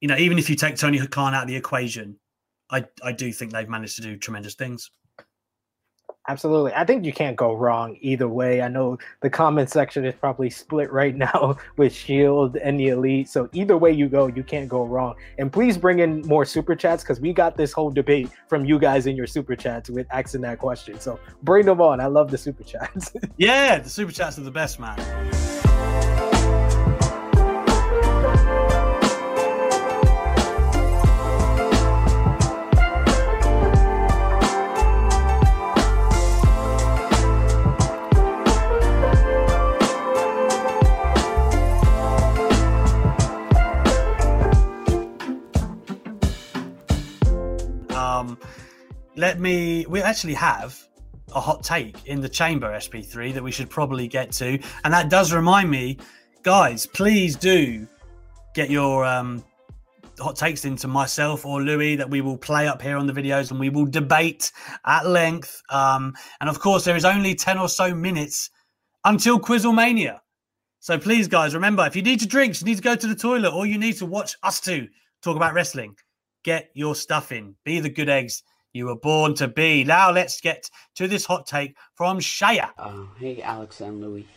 [0.01, 2.18] you know, even if you take Tony Khan out of the equation,
[2.70, 4.91] I, I do think they've managed to do tremendous things.
[6.30, 6.71] Absolutely.
[6.75, 8.61] I think you can't go wrong either way.
[8.61, 13.27] I know the comment section is probably split right now with Shield and the Elite.
[13.27, 15.15] So either way you go, you can't go wrong.
[15.39, 18.77] And please bring in more super chats because we got this whole debate from you
[18.77, 20.99] guys in your super chats with asking that question.
[20.99, 21.99] So bring them on.
[21.99, 23.11] I love the super chats.
[23.38, 25.59] yeah, the super chats are the best, man.
[49.20, 49.86] Let me.
[49.88, 50.82] We actually have
[51.36, 55.09] a hot take in the chamber SP3 that we should probably get to, and that
[55.09, 55.97] does remind me,
[56.41, 56.86] guys.
[56.86, 57.86] Please do
[58.55, 59.43] get your um,
[60.20, 63.51] hot takes into myself or Louis that we will play up here on the videos
[63.51, 64.51] and we will debate
[64.86, 65.61] at length.
[65.70, 68.49] Um, and of course, there is only 10 or so minutes
[69.03, 70.20] until Quizzlemania.
[70.80, 73.15] So please, guys, remember if you need to drink, you need to go to the
[73.15, 74.88] toilet, or you need to watch us two
[75.22, 75.93] talk about wrestling,
[76.45, 77.53] get your stuff in.
[77.65, 78.43] Be the good eggs
[78.74, 79.84] you were born to be.
[79.84, 82.70] Now let's get to this hot take from Shaya.
[82.78, 84.28] Uh, hey, Alex and Louis.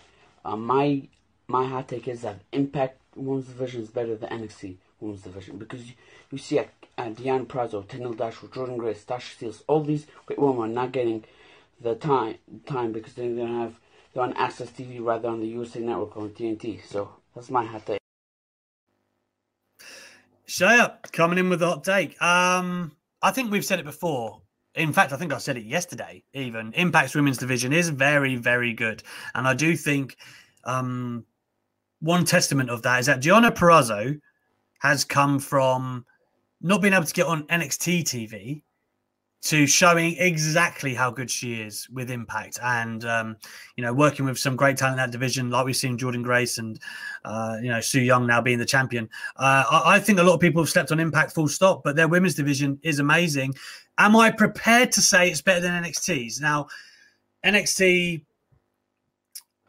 [0.45, 1.03] Uh, my
[1.49, 5.87] my hot take is that Impact Women's Division is better than NXT Women's Division because
[5.87, 5.95] you,
[6.31, 10.39] you see at, at Deonna Purrazzo, Tenille Dashwood, Jordynne Grace, Tasha Steelz, all these great
[10.39, 11.25] women are not getting
[11.81, 13.79] the time time because they don't have
[14.15, 16.85] they're on AXS TV rather on the USA Network on TNT.
[16.85, 17.99] So that's my hot take.
[20.47, 22.21] Shaya coming in with the hot take.
[22.21, 22.93] Um,
[23.23, 24.43] I think we've said it before.
[24.75, 26.23] In fact, I think I said it yesterday.
[26.33, 29.03] Even Impact's women's division is very, very good,
[29.35, 30.17] and I do think
[30.65, 31.25] um,
[32.01, 34.19] one testament of that is that Deonna Purrazzo
[34.81, 36.05] has come from
[36.61, 38.63] not being able to get on NXT TV
[39.43, 42.59] to showing exactly how good she is with impact.
[42.63, 43.37] And um,
[43.77, 46.59] you know working with some great talent in that division like we've seen Jordynne Grace
[46.59, 46.79] and
[47.25, 49.09] uh, you know su yung now being the champion.
[49.37, 51.97] Uh, I, I, think a lot of people have slept on impact full stop but
[51.97, 53.55] their women's division is amazing.
[53.99, 56.67] Am i prepared to say it's better than nxt's now
[57.45, 58.25] nxt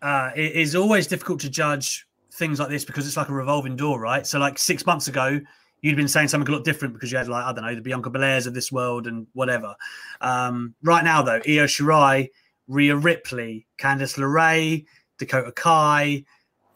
[0.01, 3.99] uh, is always difficult to judge things like this because it's like a revolving door
[3.99, 4.25] right?
[4.27, 5.39] So like six months ago
[5.83, 7.81] you'd been saying something a lot different because you had like I don't know the
[7.81, 9.75] Bianca Belairs of this world and whatever.
[10.21, 12.29] Um, right now though, Io Shirai,
[12.67, 14.85] Rhea Ripley, Candice LeRae,
[15.19, 16.23] Dakota Kai,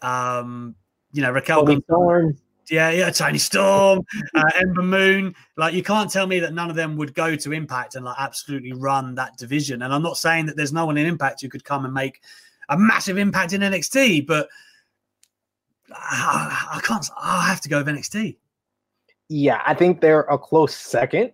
[0.04, 0.76] um,
[1.12, 1.66] you know Raquel.
[1.86, 2.38] Storm.
[2.70, 4.02] Yeah, yeah, Toni Storm,
[4.36, 5.34] uh, Ember Moon.
[5.56, 8.18] Like, you can't tell me that none of them would go to Impact and like
[8.20, 9.84] absolutely run that division.
[9.84, 12.20] And I'm not saying that there's no one in Impact who could come and make
[12.68, 14.50] a massive impact in NXT, but
[15.94, 17.10] I, I can't.
[17.18, 18.36] I have to go with NXT.
[19.30, 21.32] Yeah, I think they're a close second.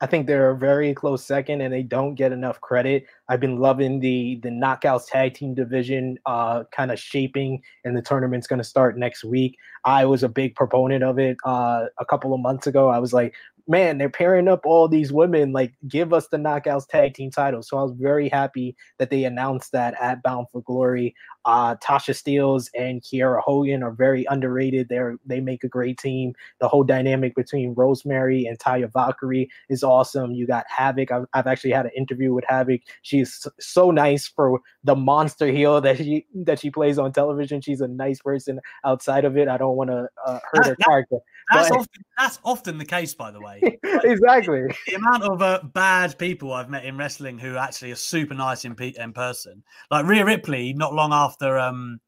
[0.00, 3.06] I think they're a very close second, and they don't get enough credit.
[3.28, 8.02] I've been loving the the knockouts tag team division, uh, kind of shaping, and the
[8.02, 9.56] tournament's going to start next week.
[9.84, 12.88] I was a big proponent of it uh, a couple of months ago.
[12.88, 13.34] I was like,
[13.68, 15.52] man, they're pairing up all these women.
[15.52, 17.62] Like, give us the knockouts tag team title.
[17.62, 21.14] So I was very happy that they announced that at Bound for Glory.
[21.44, 24.88] Uh, Tasha Steelz and Kiera Hogan are very underrated.
[24.88, 26.34] They're they make a great team.
[26.60, 30.32] The whole dynamic between Rosemary and Taya Valkyrie is awesome.
[30.32, 31.10] You got Havoc.
[31.10, 32.80] I've, I've actually had an interview with Havoc.
[33.02, 37.60] She's so nice for the monster heel that she that she plays on television.
[37.60, 39.48] She's a nice person outside of it.
[39.48, 41.18] I don't want to uh, hurt her character.
[41.50, 43.60] That's but, often, that's often the case, by the way.
[43.92, 44.62] Like, exactly.
[44.86, 48.64] The amount of uh, bad people I've met in wrestling who actually are super nice
[48.64, 52.00] in, pe- in person, like Rhea Ripley, not long after um,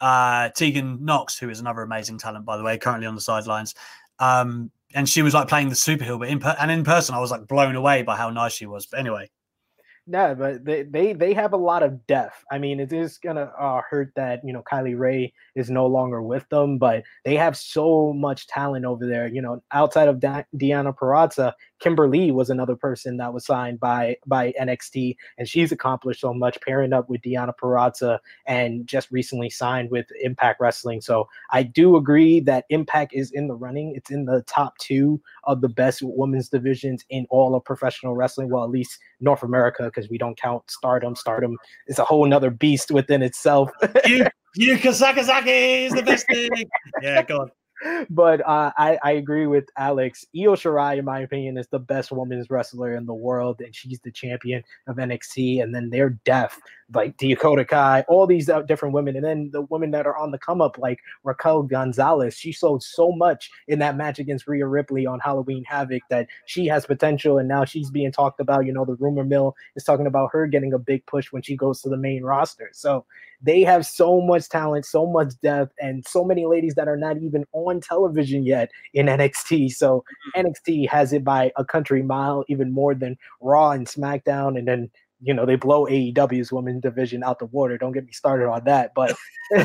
[0.00, 3.74] uh, Tegan Knox, who is another amazing talent, by the way, currently on the sidelines.
[4.20, 7.14] Um, and she was like playing the super heel, but in per- and in person,
[7.14, 8.86] I was like blown away by how nice she was.
[8.86, 9.28] But anyway,
[10.06, 12.44] no, but they, they they have a lot of depth.
[12.52, 16.20] I mean, it is gonna uh, hurt that you know Kylie Rae is no longer
[16.20, 19.26] with them, but they have so much talent over there.
[19.26, 21.52] You know, outside of Deonna Purrazzo,
[21.84, 26.32] Kimber Lee was another person that was signed by by NXT, and she's accomplished so
[26.32, 31.02] much, pairing up with Deonna Purrazzo, and just recently signed with Impact Wrestling.
[31.02, 33.92] So I do agree that Impact is in the running.
[33.94, 38.48] It's in the top two of the best women's divisions in all of professional wrestling.
[38.48, 41.14] Well, at least North America, because we don't count Stardom.
[41.14, 43.70] Stardom is a whole nother beast within itself.
[44.06, 44.24] you,
[44.58, 46.48] Yuka Sakazaki is the best thing.
[47.02, 47.50] Yeah, go on
[48.10, 50.24] but uh, I, I agree with Alex.
[50.36, 54.00] Io Shirai, in my opinion, is the best women's wrestler in the world, and she's
[54.00, 55.62] the champion of NXT.
[55.62, 56.58] And then they're deaf,
[56.92, 60.30] like Dakota Kai, all these uh, different women, and then the women that are on
[60.30, 62.34] the come up, like Raquel Gonzalez.
[62.36, 66.66] She showed so much in that match against Rhea Ripley on Halloween Havoc that she
[66.66, 68.66] has potential, and now she's being talked about.
[68.66, 71.56] You know, the rumor mill is talking about her getting a big push when she
[71.56, 72.70] goes to the main roster.
[72.72, 73.04] So
[73.42, 77.18] they have so much talent, so much depth, and so many ladies that are not
[77.18, 79.72] even on television yet in NXT.
[79.72, 80.04] So
[80.36, 80.46] mm-hmm.
[80.46, 84.90] NXT has it by a country mile, even more than Raw and SmackDown, and then
[85.24, 87.78] you know they blow AEW's women's division out the water.
[87.78, 89.16] Don't get me started on that, but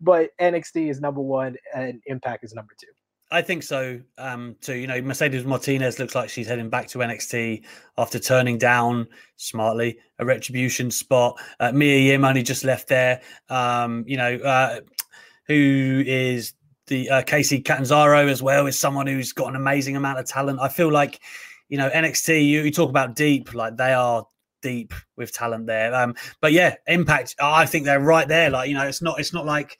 [0.00, 2.88] but NXT is number one and Impact is number two.
[3.30, 4.74] I think so um, too.
[4.74, 7.64] You know, Mercedes Martinez looks like she's heading back to NXT
[7.98, 11.40] after turning down smartly a retribution spot.
[11.58, 13.20] Uh, Mia Yim only just left there.
[13.48, 14.80] Um, you know, uh,
[15.48, 16.54] who is
[16.86, 20.60] the uh, Kacy Catanzaro as well is someone who's got an amazing amount of talent.
[20.60, 21.20] I feel like,
[21.68, 22.46] you know, NXT.
[22.46, 24.24] You, you talk about deep, like they are
[24.66, 25.94] deep with talent there.
[25.94, 27.36] Um, but yeah, Impact.
[27.40, 28.50] I think they're right there.
[28.50, 29.20] Like you know, it's not.
[29.20, 29.78] It's not like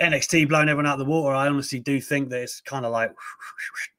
[0.00, 1.34] NXT blowing everyone out of the water.
[1.34, 3.14] I honestly do think that it's kind of like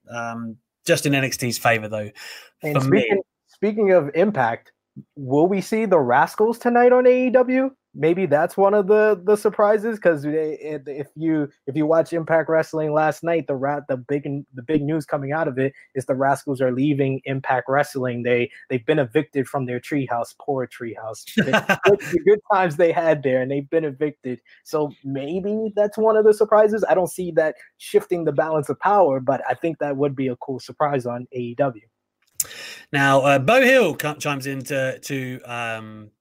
[0.09, 2.09] um, just in NXT's favor, though.
[2.63, 4.73] And speaking, speaking of Impact,
[5.16, 7.72] will we see the Rascals tonight on AEW?
[7.98, 12.93] maybe that's one of the the surprises because if you if you watch Impact Wrestling
[12.93, 14.24] last night, the rat the big
[14.54, 18.24] the big news coming out of it is the Rascals are leaving Impact Wrestling.
[18.24, 21.26] They they've been evicted from their treehouse, poor treehouse.
[21.36, 24.39] the good times they had there, and they've been evicted.
[24.64, 26.86] So maybe that's one of the surprises.
[26.88, 30.28] I don't see that shifting the balance of power, but I think that would be
[30.28, 31.82] a cool surprise on AEW.
[32.93, 36.11] Now, uh, Bo Hill chimes in to, to um,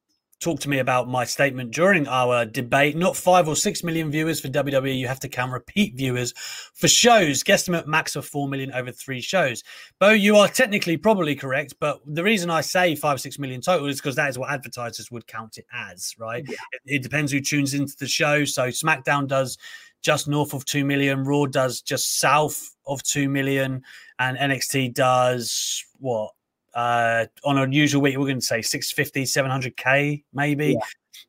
[0.40, 2.96] talk to me about my statement during our debate.
[2.96, 4.98] Not five or six million viewers for WWE.
[4.98, 6.34] You have to count repeat viewers
[6.74, 7.42] for shows.
[7.42, 9.62] Guesstimate max of four million over three shows.
[9.98, 13.60] Bo, you are technically probably correct, but the reason I say five or six million
[13.60, 16.44] total is because that is what advertisers would count it as, right?
[16.46, 16.56] Yeah.
[16.72, 18.44] It, it depends who tunes into the show.
[18.44, 19.56] So SmackDown does
[20.02, 23.82] just north of 2 million, Raw does just south of 2 million,
[24.20, 26.32] and NXT does what?
[26.76, 30.74] Uh, on a usual week, we're going to say 650, 700K, maybe.
[30.74, 30.80] Yeah.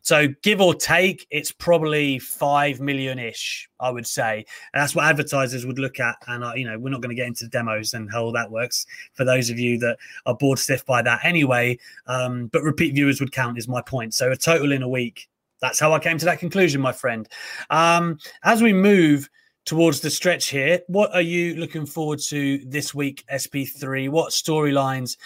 [0.01, 4.45] So give or take, it's probably five million ish, I would say.
[4.73, 6.17] And that's what advertisers would look at.
[6.27, 8.51] And, uh, you know, we're not going to get into demos and how all that
[8.51, 11.79] works for those of you that are bored stiff by that anyway.
[12.07, 14.13] Um, but repeat viewers would count, is my point.
[14.13, 15.29] So a total in a week.
[15.61, 17.27] That's how I came to that conclusion, my friend.
[17.69, 19.29] Um, as we move
[19.67, 20.79] towards the stretch here.
[20.87, 24.09] What are you looking forward to this week, SP3?
[24.09, 25.17] What storylines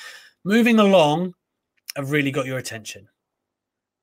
[0.43, 1.35] moving along
[1.95, 3.07] have really got your attention?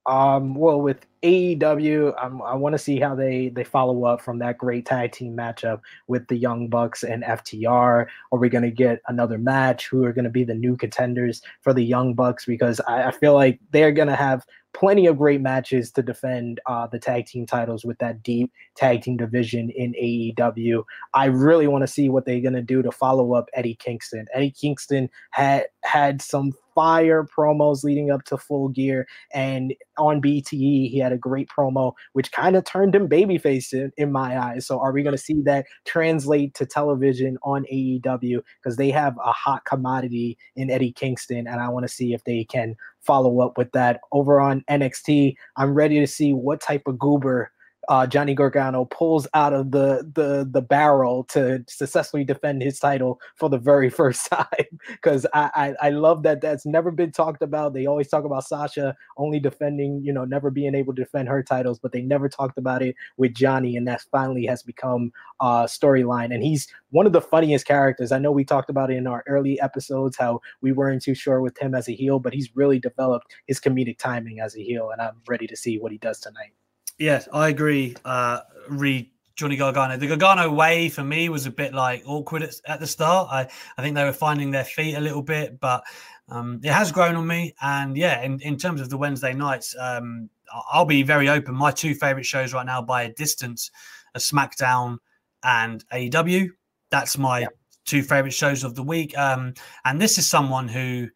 [0.06, 4.38] Um, well, with AEW, I'm, i want to see how they they follow up from
[4.38, 8.06] that great tag team matchup with the Young Bucks and FTR.
[8.32, 9.88] Are we going to get another match?
[9.88, 12.44] Who are going to be the new contenders for the Young Bucks?
[12.46, 14.44] Because I, I feel like they're going to have
[14.74, 19.02] plenty of great matches to defend uh, the tag team titles with that deep tag
[19.02, 20.84] team division in AEW.
[21.14, 24.26] I really want to see what they're going to do to follow up Eddie Kingston.
[24.34, 30.90] Eddie Kingston had had some fire promos leading up to full gear and on BTE
[30.90, 34.66] he had a great promo which kind of turned him babyface in, in my eyes.
[34.66, 39.16] So are we going to see that translate to television on AEW because they have
[39.24, 43.40] a hot commodity in Eddie Kingston and I want to see if they can follow
[43.40, 44.00] up with that.
[44.12, 47.52] Over on NXT I'm ready to see what type of goober
[47.88, 53.18] uh, Johnny Gargano pulls out of the the the barrel to successfully defend his title
[53.36, 54.46] for the very first time.
[54.88, 57.72] Because I, I, I love that that's never been talked about.
[57.72, 61.42] They always talk about Sasha only defending, you know, never being able to defend her
[61.42, 65.10] titles, but they never talked about it with Johnny, and that finally has become
[65.40, 66.34] a storyline.
[66.34, 68.12] And he's one of the funniest characters.
[68.12, 71.40] I know we talked about it in our early episodes how we weren't too sure
[71.40, 74.90] with him as a heel, but he's really developed his comedic timing as a heel,
[74.90, 76.57] and I'm ready to see what he does tonight.
[76.98, 77.96] Yes, I agree.
[78.04, 79.96] Uh, re Johnny Gargano.
[79.96, 83.28] The Gargano way for me was a bit like awkward at, at, the start.
[83.30, 85.84] I, I think they were finding their feet a little bit, but
[86.28, 87.54] um, it has grown on me.
[87.62, 90.28] And yeah, in, in terms of the Wednesday nights, um,
[90.72, 91.54] I'll be very open.
[91.54, 93.70] My two favorite shows right now by a distance
[94.16, 94.98] are SmackDown
[95.44, 96.48] and AEW.
[96.90, 97.48] That's my yeah.
[97.84, 99.16] two favorite shows of the week.
[99.16, 101.08] Um, and this is someone who,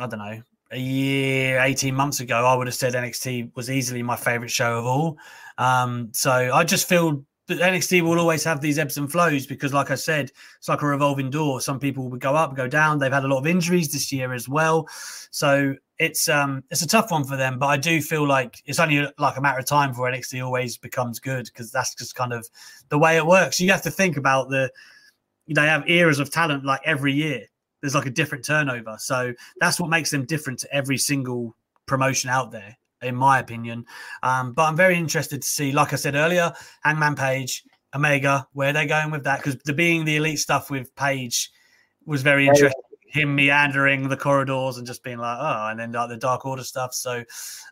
[0.00, 4.02] I don't know, a year, 18 months ago, I would have said NXT was easily
[4.02, 5.16] my favorite show of all.
[5.58, 9.72] Um, so I just feel that NXT will always have these ebbs and flows because,
[9.72, 11.60] like I said, it's like a revolving door.
[11.60, 12.98] Some people would go up, go down.
[12.98, 14.88] They've had a lot of injuries this year as well.
[15.30, 18.80] So it's um it's a tough one for them, but I do feel like it's
[18.80, 22.32] only like a matter of time before NXT always becomes good because that's just kind
[22.32, 22.46] of
[22.88, 23.60] the way it works.
[23.60, 24.70] You have to think about the
[25.48, 27.46] they have eras of talent like every year
[27.86, 28.96] there's like a different turnover.
[28.98, 31.54] So that's what makes them different to every single
[31.86, 33.86] promotion out there, in my opinion.
[34.24, 37.62] Um, but I'm very interested to see, like I said earlier, Hangman Page,
[37.94, 41.52] Omega, where they're going with that because the being the elite stuff with Page
[42.06, 42.82] was very interesting.
[43.06, 46.64] Him meandering the corridors and just being like, oh, and then like the Dark Order
[46.64, 46.92] stuff.
[46.92, 47.22] So,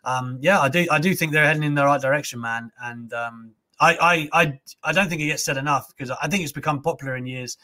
[0.05, 2.71] um, yeah, I do, I do think they're heading in the right direction, man.
[2.81, 3.51] And um,
[3.81, 6.81] I, I, I, I don't think it gets said enough because I think it's become
[6.81, 7.57] popular in years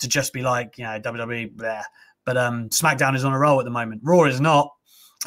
[0.00, 1.82] to just be like, you know, WWE, bleh.
[2.24, 4.02] but um, SmackDown is on a roll at the moment.
[4.04, 4.70] Raw is not.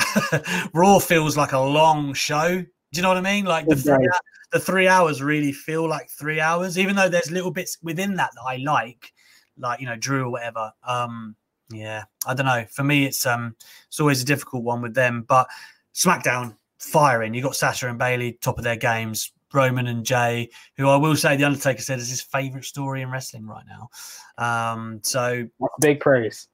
[0.74, 2.60] Raw feels like a long show.
[2.60, 3.46] Do you know what I mean?
[3.46, 4.10] Like the three,
[4.52, 8.32] the three hours really feel like three hours, even though there's little bits within that
[8.34, 9.14] that I like,
[9.58, 10.72] like you know Drew or whatever.
[10.84, 11.36] Um,
[11.72, 12.66] yeah, I don't know.
[12.72, 13.56] For me, it's um,
[13.88, 15.24] it's always a difficult one with them.
[15.28, 15.48] But
[15.94, 17.34] SmackDown firing.
[17.34, 19.32] You got Sasha and Bayley top of their games.
[19.54, 23.12] Roman and Jey, who I will say the Undertaker said is his favorite story in
[23.12, 23.90] wrestling right now.
[24.38, 25.48] Um, so
[25.80, 26.48] big praise.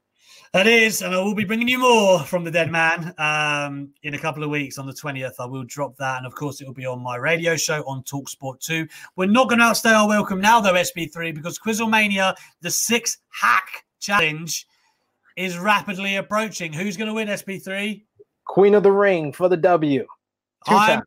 [0.56, 4.14] That is, and I will be bringing you more from the Dead Man um, in
[4.14, 5.34] a couple of weeks on the 20th.
[5.38, 8.04] I will drop that, and of course, it will be on my radio show on
[8.04, 8.88] Talksport 2.
[9.18, 13.84] We're not going to outstay our welcome now, though, SP3, because Quizzlemania, the six pack
[14.00, 14.66] challenge,
[15.36, 16.72] is rapidly approaching.
[16.72, 18.04] Who's going to win SP3?
[18.46, 20.06] Queen of the Ring for the W.
[20.70, 21.02] Two I'm,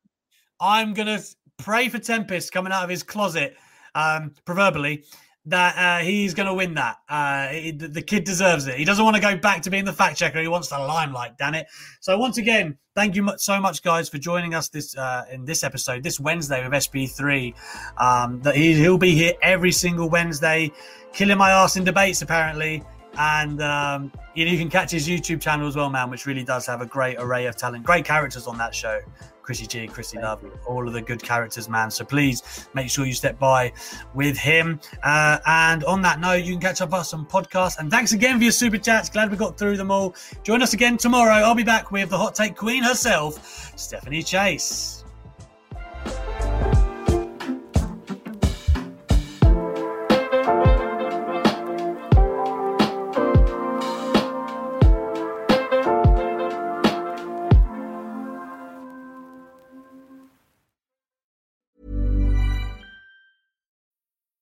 [0.61, 1.25] I'm going to
[1.59, 3.57] pray for Tempest coming out of his closet,
[3.95, 5.05] um, proverbially,
[5.47, 6.97] that uh, he's going to win that.
[7.09, 8.77] Uh, the, the kid deserves it.
[8.77, 10.41] He doesn't want to go back to being the fact checker.
[10.41, 11.67] He wants the limelight, damn it.
[12.01, 15.65] So once again, thank you so much, guys, for joining us this uh, in this
[15.65, 17.55] episode, this Wednesday with SP3.
[17.97, 20.71] Um, that he, he'll be here every single Wednesday,
[21.13, 22.83] killing my ass in debates, apparently.
[23.17, 26.45] And um, you, know, you can catch his YouTube channel as well, man, which really
[26.45, 29.01] does have a great array of talent, great characters on that show.
[29.49, 31.91] Chrissy G, Chrissy Love, all of the good characters, man.
[31.91, 33.73] So please make sure you step by
[34.13, 34.79] with him.
[35.03, 37.79] Uh, and on that note, you can catch up us on podcasts.
[37.79, 39.09] And thanks again for your super chats.
[39.09, 40.15] Glad we got through them all.
[40.43, 41.33] Join us again tomorrow.
[41.33, 45.03] I'll be back with the hot take queen herself, Stephanie Chase.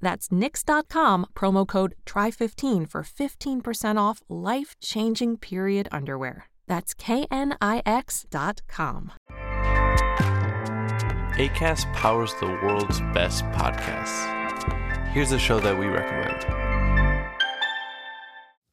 [0.00, 6.46] That's knix.com, promo code TRY15 for 15% off life changing period underwear.
[6.66, 7.72] That's knix.com.
[11.36, 14.32] ACAST powers the world's best podcasts.
[15.08, 16.75] Here's a show that we recommend.